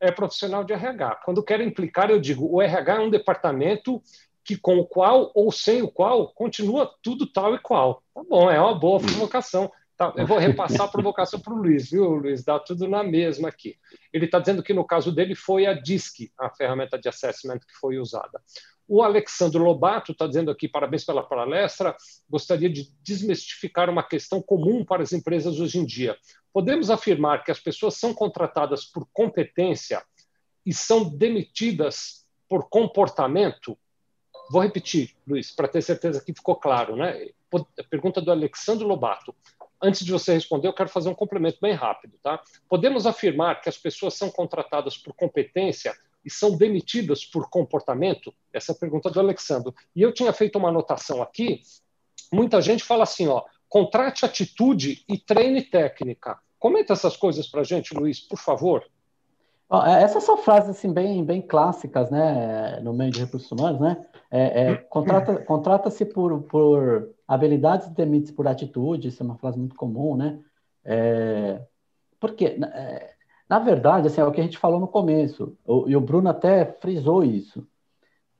[0.00, 1.22] é profissional de RH.
[1.24, 4.00] Quando quero implicar, eu digo, o RH é um departamento
[4.44, 8.02] que com o qual ou sem o qual continua tudo tal e qual.
[8.14, 9.70] Tá bom, é uma boa provocação.
[9.98, 12.44] Tá, eu vou repassar a provocação para o Luiz, viu, Luiz?
[12.44, 13.76] Dá tudo na mesma aqui.
[14.12, 17.74] Ele está dizendo que no caso dele foi a DISC, a ferramenta de assessment que
[17.80, 18.40] foi usada.
[18.86, 21.96] O Alexandre Lobato está dizendo aqui, parabéns pela palestra,
[22.30, 26.16] gostaria de desmistificar uma questão comum para as empresas hoje em dia.
[26.52, 30.00] Podemos afirmar que as pessoas são contratadas por competência
[30.64, 33.76] e são demitidas por comportamento?
[34.48, 36.94] Vou repetir, Luiz, para ter certeza que ficou claro.
[36.94, 37.30] Né?
[37.90, 39.34] Pergunta do Alexandre Lobato
[39.82, 42.18] antes de você responder, eu quero fazer um complemento bem rápido.
[42.22, 42.42] Tá?
[42.68, 48.34] Podemos afirmar que as pessoas são contratadas por competência e são demitidas por comportamento?
[48.52, 49.72] Essa é a pergunta do Alexandre.
[49.94, 51.60] E eu tinha feito uma anotação aqui.
[52.32, 56.38] Muita gente fala assim, ó, contrate atitude e treine técnica.
[56.58, 58.84] Comenta essas coisas para a gente, Luiz, por favor.
[59.86, 63.80] É, essas são frases assim, bem, bem clássicas né, no meio de recursos humanos.
[63.80, 64.04] Né?
[64.30, 69.58] É, é, contrata, contrata-se por, por habilidades e demite por atitude, isso é uma frase
[69.58, 70.16] muito comum.
[70.16, 70.38] Né?
[70.82, 71.60] É,
[72.18, 73.12] porque, é,
[73.48, 76.30] na verdade, assim, é o que a gente falou no começo, o, e o Bruno
[76.30, 77.66] até frisou isso.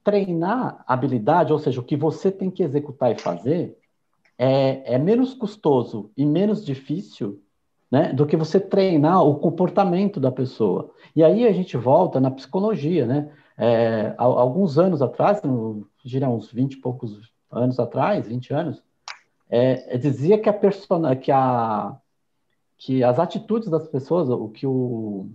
[0.02, 3.76] Treinar habilidade, ou seja, o que você tem que executar e fazer,
[4.38, 7.42] é, é menos custoso e menos difícil
[7.90, 10.90] né, do que você treinar o comportamento da pessoa.
[11.14, 13.30] E aí a gente volta na psicologia, né?
[13.60, 15.42] É, alguns anos atrás,
[16.04, 18.82] diria uns 20 e poucos anos atrás, 20 anos,
[19.48, 21.96] é, dizia que a persona, que a
[22.76, 25.28] que as atitudes das pessoas, o que o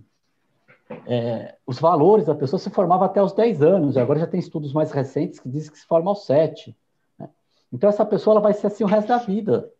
[1.06, 4.40] é, os valores da pessoa se formavam até os 10 anos, e agora já tem
[4.40, 6.76] estudos mais recentes que dizem que se forma aos 7.
[7.18, 7.28] Né?
[7.72, 9.70] Então, essa pessoa ela vai ser assim o resto da vida.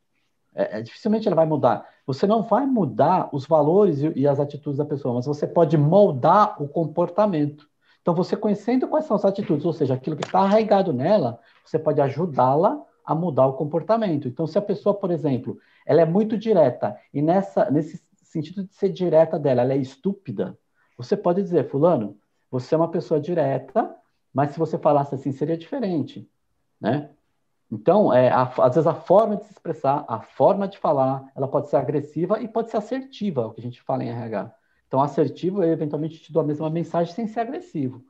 [0.54, 1.86] É, é, dificilmente ela vai mudar.
[2.06, 5.76] Você não vai mudar os valores e, e, as atitudes da pessoa, mas você pode
[5.76, 7.68] moldar o comportamento.
[8.04, 11.78] Então, você conhecendo quais são as atitudes, ou seja, aquilo que está arraigado nela, você
[11.78, 14.28] pode ajudá-la a mudar o comportamento.
[14.28, 18.74] Então, se a pessoa, por exemplo, ela é muito direta e nessa, nesse sentido de
[18.74, 20.58] ser direta dela, ela é estúpida,
[20.98, 22.18] você pode dizer, fulano,
[22.50, 23.96] você é uma pessoa direta,
[24.34, 26.28] mas se você falasse assim, seria diferente,
[26.78, 27.08] né?
[27.72, 31.48] Então, é, a, às vezes a forma de se expressar, a forma de falar, ela
[31.48, 34.54] pode ser agressiva e pode ser assertiva, é o que a gente fala em RH.
[34.94, 38.00] Então, assertivo, eu eventualmente te dou a mesma mensagem sem ser agressivo.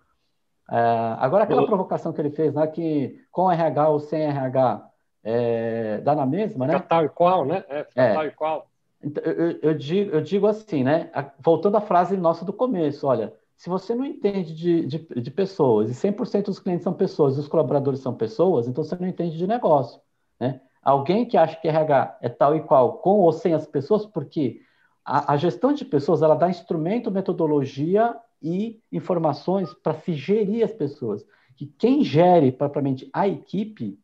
[0.70, 0.76] É,
[1.18, 4.86] agora, aquela provocação que ele fez, né, que com RH ou sem RH,
[5.22, 6.74] é, dá na mesma, né?
[6.74, 7.64] Fica tal e qual, né?
[7.70, 8.12] É, é.
[8.12, 8.66] tal e qual.
[9.02, 11.10] Então, eu, eu, digo, eu digo assim, né?
[11.40, 15.88] Voltando à frase nossa do começo, olha, se você não entende de, de, de pessoas,
[15.88, 19.38] e 100% dos clientes são pessoas, e os colaboradores são pessoas, então você não entende
[19.38, 20.02] de negócio,
[20.38, 20.60] né?
[20.82, 24.60] Alguém que acha que RH é tal e qual, com ou sem as pessoas, porque
[25.04, 30.72] a, a gestão de pessoas, ela dá instrumento, metodologia e informações para se gerir as
[30.72, 31.24] pessoas.
[31.56, 33.98] Que quem gere propriamente a equipe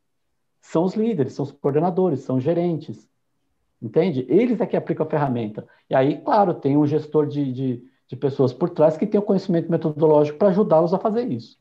[0.61, 3.09] são os líderes, são os coordenadores, são os gerentes.
[3.83, 4.27] Entende?
[4.29, 5.67] Eles é que aplicam a ferramenta.
[5.89, 9.23] E aí, claro, tem um gestor de, de, de pessoas por trás que tem o
[9.23, 11.59] conhecimento metodológico para ajudá-los a fazer isso.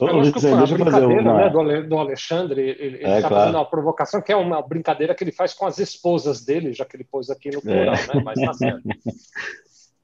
[0.00, 1.64] Eu acho que foi uma brincadeira uma...
[1.64, 3.34] né, do Alexandre, ele está é, claro.
[3.34, 6.84] fazendo uma provocação que é uma brincadeira que ele faz com as esposas dele, já
[6.84, 8.16] que ele pôs aqui no plural, é.
[8.16, 8.22] né?
[8.24, 8.82] mas tá certo.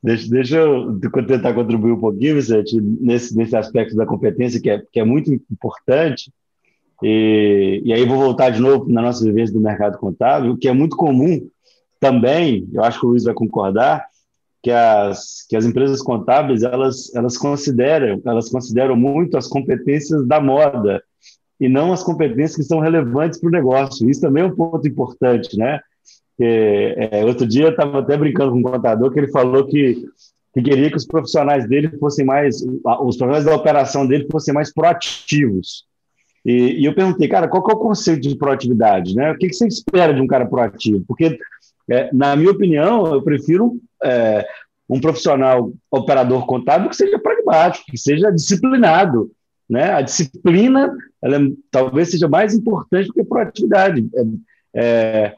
[0.02, 4.80] Deixa, deixa eu tentar contribuir um pouquinho, Vicente, nesse, nesse aspecto da competência, que é,
[4.92, 6.30] que é muito importante,
[7.02, 10.72] e, e aí vou voltar de novo na nossa vivência do mercado contábil, que é
[10.72, 11.48] muito comum
[11.98, 14.06] também, eu acho que o Luiz vai concordar,
[14.66, 20.40] que as, que as empresas contábeis elas, elas consideram elas consideram muito as competências da
[20.40, 21.00] moda
[21.60, 24.10] e não as competências que são relevantes para o negócio.
[24.10, 25.78] Isso também é um ponto importante, né?
[26.40, 30.04] É, outro dia eu estava até brincando com um contador que ele falou que,
[30.52, 34.74] que queria que os profissionais dele fossem mais, os profissionais da operação dele fossem mais
[34.74, 35.84] proativos.
[36.44, 39.14] E, e, eu perguntei, cara, qual é o conceito de proatividade?
[39.14, 39.30] Né?
[39.30, 41.04] O que, que você espera de um cara proativo?
[41.06, 41.38] Porque,
[41.88, 44.46] é, na minha opinião, eu prefiro é,
[44.88, 49.30] um profissional operador contábil que seja pragmático, que seja disciplinado.
[49.68, 49.92] Né?
[49.92, 54.08] A disciplina ela é, talvez seja mais importante do que a proatividade.
[54.14, 54.22] É,
[54.78, 55.34] é,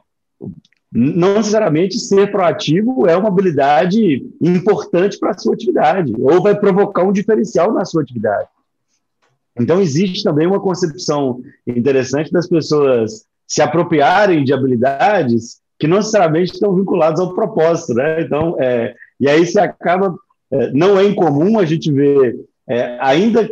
[0.91, 7.03] não necessariamente ser proativo é uma habilidade importante para a sua atividade, ou vai provocar
[7.03, 8.47] um diferencial na sua atividade.
[9.59, 16.53] Então, existe também uma concepção interessante das pessoas se apropriarem de habilidades que não necessariamente
[16.53, 18.21] estão vinculadas ao propósito, né?
[18.21, 20.13] Então, é, e aí você acaba,
[20.51, 23.49] é, não é incomum a gente ver é, ainda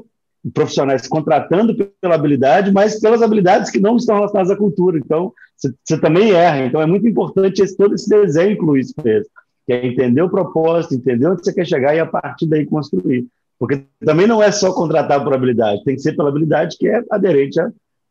[0.54, 4.98] profissionais contratando pela habilidade, mas pelas habilidades que não estão relacionadas à cultura.
[4.98, 6.66] Então, você, também erra.
[6.66, 9.30] Então, é muito importante esse, todo esse desenho incluir isso mesmo,
[9.66, 13.26] que é entender o propósito, entender onde você quer chegar e a partir daí construir.
[13.58, 17.02] Porque também não é só contratar por habilidade, tem que ser pela habilidade que é
[17.10, 17.60] aderente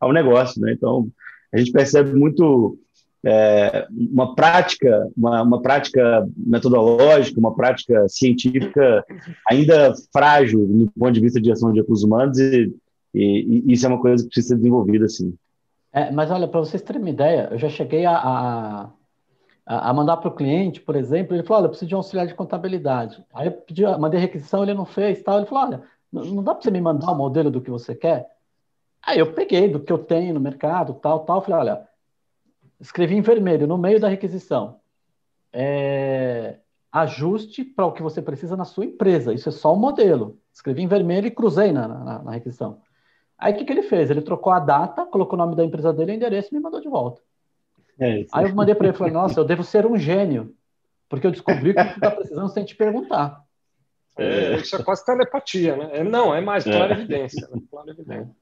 [0.01, 0.61] ao negócio.
[0.61, 0.73] Né?
[0.73, 1.07] Então,
[1.53, 2.77] a gente percebe muito
[3.29, 9.05] é, uma prática, uma, uma, prática metodológica, uma prática científica
[9.51, 12.72] ainda frágil no ponto de vista de ação de recursos humanos e,
[13.12, 15.35] e, e isso é uma coisa que precisa ser desenvolvida, sim.
[15.93, 18.91] É, mas olha, para vocês terem uma ideia, eu já cheguei a, a,
[19.66, 22.29] a mandar para o cliente, por exemplo, ele falou, olha, eu preciso de um auxiliar
[22.29, 23.24] de contabilidade.
[23.35, 25.39] Aí eu pedi, mandei requisição, ele não fez, tal.
[25.39, 28.29] Ele falou, olha, não dá para você me mandar o modelo do que você quer?
[29.03, 31.89] Aí eu peguei do que eu tenho no mercado, tal, tal, falei, olha,
[32.81, 34.81] escrevi em vermelho no meio da requisição.
[35.53, 36.59] É,
[36.93, 39.33] ajuste para o que você precisa na sua empresa.
[39.33, 40.39] Isso é só um modelo.
[40.53, 42.81] Escrevi em vermelho e cruzei na, na, na requisição.
[43.39, 44.11] Aí o que, que ele fez?
[44.11, 46.81] Ele trocou a data, colocou o nome da empresa dele, o endereço e me mandou
[46.81, 47.20] de volta.
[47.99, 50.55] É Aí eu mandei para ele e falei, nossa, eu devo ser um gênio,
[51.09, 53.43] porque eu descobri que você está precisando sem te perguntar.
[54.18, 55.91] É, isso é quase telepatia, né?
[55.93, 56.99] É, não, é mais clara é.
[56.99, 57.47] evidência.
[57.49, 57.61] Né?
[57.70, 58.35] Clara evidência.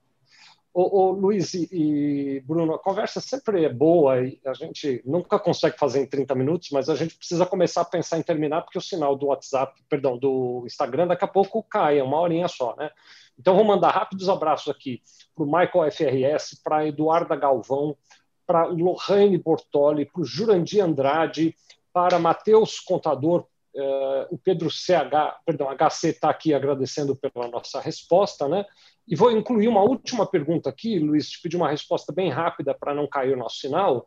[0.76, 5.78] Ô, Luiz e, e, Bruno, a conversa sempre é boa e a gente nunca consegue
[5.78, 8.82] fazer em 30 minutos, mas a gente precisa começar a pensar em terminar, porque o
[8.82, 12.90] sinal do WhatsApp, perdão, do Instagram, daqui a pouco cai, é uma horinha só, né?
[13.38, 15.00] Então, vou mandar rápidos abraços aqui
[15.32, 17.96] para o Michael FRS, para Eduarda Galvão,
[18.44, 21.54] para Lohane Bortoli, para o Jurandir Andrade,
[21.92, 23.46] para Matheus Contador,
[23.76, 28.66] uh, o Pedro CH, perdão, HC está aqui agradecendo pela nossa resposta, né?
[29.06, 32.94] E vou incluir uma última pergunta aqui, Luiz, te pedir uma resposta bem rápida para
[32.94, 34.06] não cair o nosso sinal.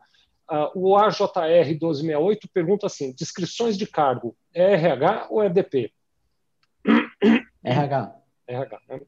[0.50, 5.92] Uh, o AJR 1268 pergunta assim: descrições de cargo, é RH ou é DP?
[7.64, 8.16] RH.
[8.46, 8.80] RH.
[8.88, 9.00] Né?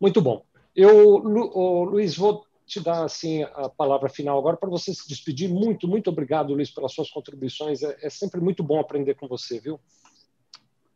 [0.00, 0.44] Muito bom.
[0.74, 5.50] Eu, Lu, Luiz, vou te dar assim a palavra final agora para você se despedir.
[5.50, 7.82] Muito, muito obrigado, Luiz, pelas suas contribuições.
[7.82, 9.80] É, é sempre muito bom aprender com você, viu?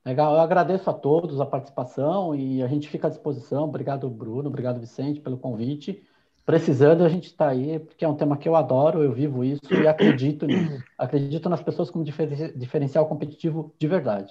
[0.04, 3.64] Legal, eu agradeço a todos a participação e a gente fica à disposição.
[3.64, 6.06] Obrigado, Bruno, obrigado, Vicente, pelo convite.
[6.44, 9.72] Precisando, a gente está aí, porque é um tema que eu adoro, eu vivo isso
[9.72, 10.84] e acredito nisso.
[10.98, 14.30] Acredito nas pessoas como diferencial competitivo de verdade.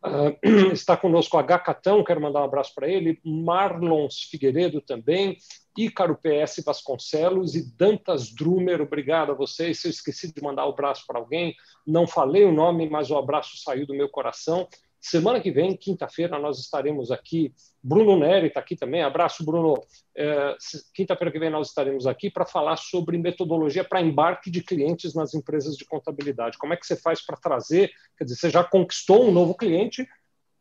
[0.04, 1.60] Uh, está conosco H.
[1.60, 3.20] Catão, quero mandar um abraço para ele.
[3.24, 5.38] Marlons Figueiredo também.
[5.78, 9.80] Ícaro PS Vasconcelos e Dantas Drumer, obrigado a vocês.
[9.80, 11.54] Se eu esqueci de mandar o um abraço para alguém,
[11.86, 14.68] não falei o nome, mas o abraço saiu do meu coração.
[15.08, 17.54] Semana que vem, quinta-feira, nós estaremos aqui.
[17.82, 19.04] Bruno Neri está aqui também.
[19.04, 19.80] Abraço, Bruno.
[20.18, 20.58] É,
[20.96, 25.36] quinta-feira que vem nós estaremos aqui para falar sobre metodologia para embarque de clientes nas
[25.36, 26.58] empresas de contabilidade.
[26.58, 27.92] Como é que você faz para trazer?
[28.18, 30.08] Quer dizer, você já conquistou um novo cliente,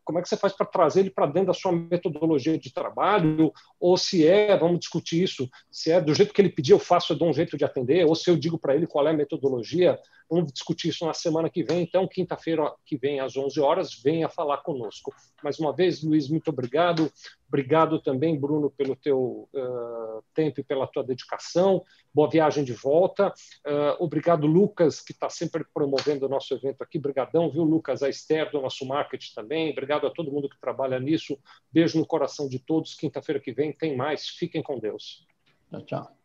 [0.04, 3.52] como é que você faz para trazer ele para dentro da sua metodologia de trabalho,
[3.80, 7.12] ou se é, vamos discutir isso, se é do jeito que ele pediu, eu faço,
[7.12, 9.14] eu dou um jeito de atender, ou se eu digo para ele qual é a
[9.14, 9.98] metodologia,
[10.30, 14.28] vamos discutir isso na semana que vem, então, quinta-feira que vem, às 11 horas, venha
[14.28, 15.14] falar conosco.
[15.42, 17.10] Mais uma vez, Luiz, muito obrigado,
[17.46, 23.28] obrigado também, Bruno, pelo teu uh, tempo e pela tua dedicação, boa viagem de volta,
[23.28, 28.08] uh, obrigado, Lucas, que está sempre promovendo o nosso evento aqui, brigadão, viu, Lucas, a
[28.08, 31.38] Esther do nosso marketing também, Obrigado a todo mundo que trabalha nisso.
[31.70, 32.94] Beijo no coração de todos.
[32.94, 34.28] Quinta-feira que vem tem mais.
[34.28, 35.26] Fiquem com Deus.
[35.70, 36.23] Tchau, tchau.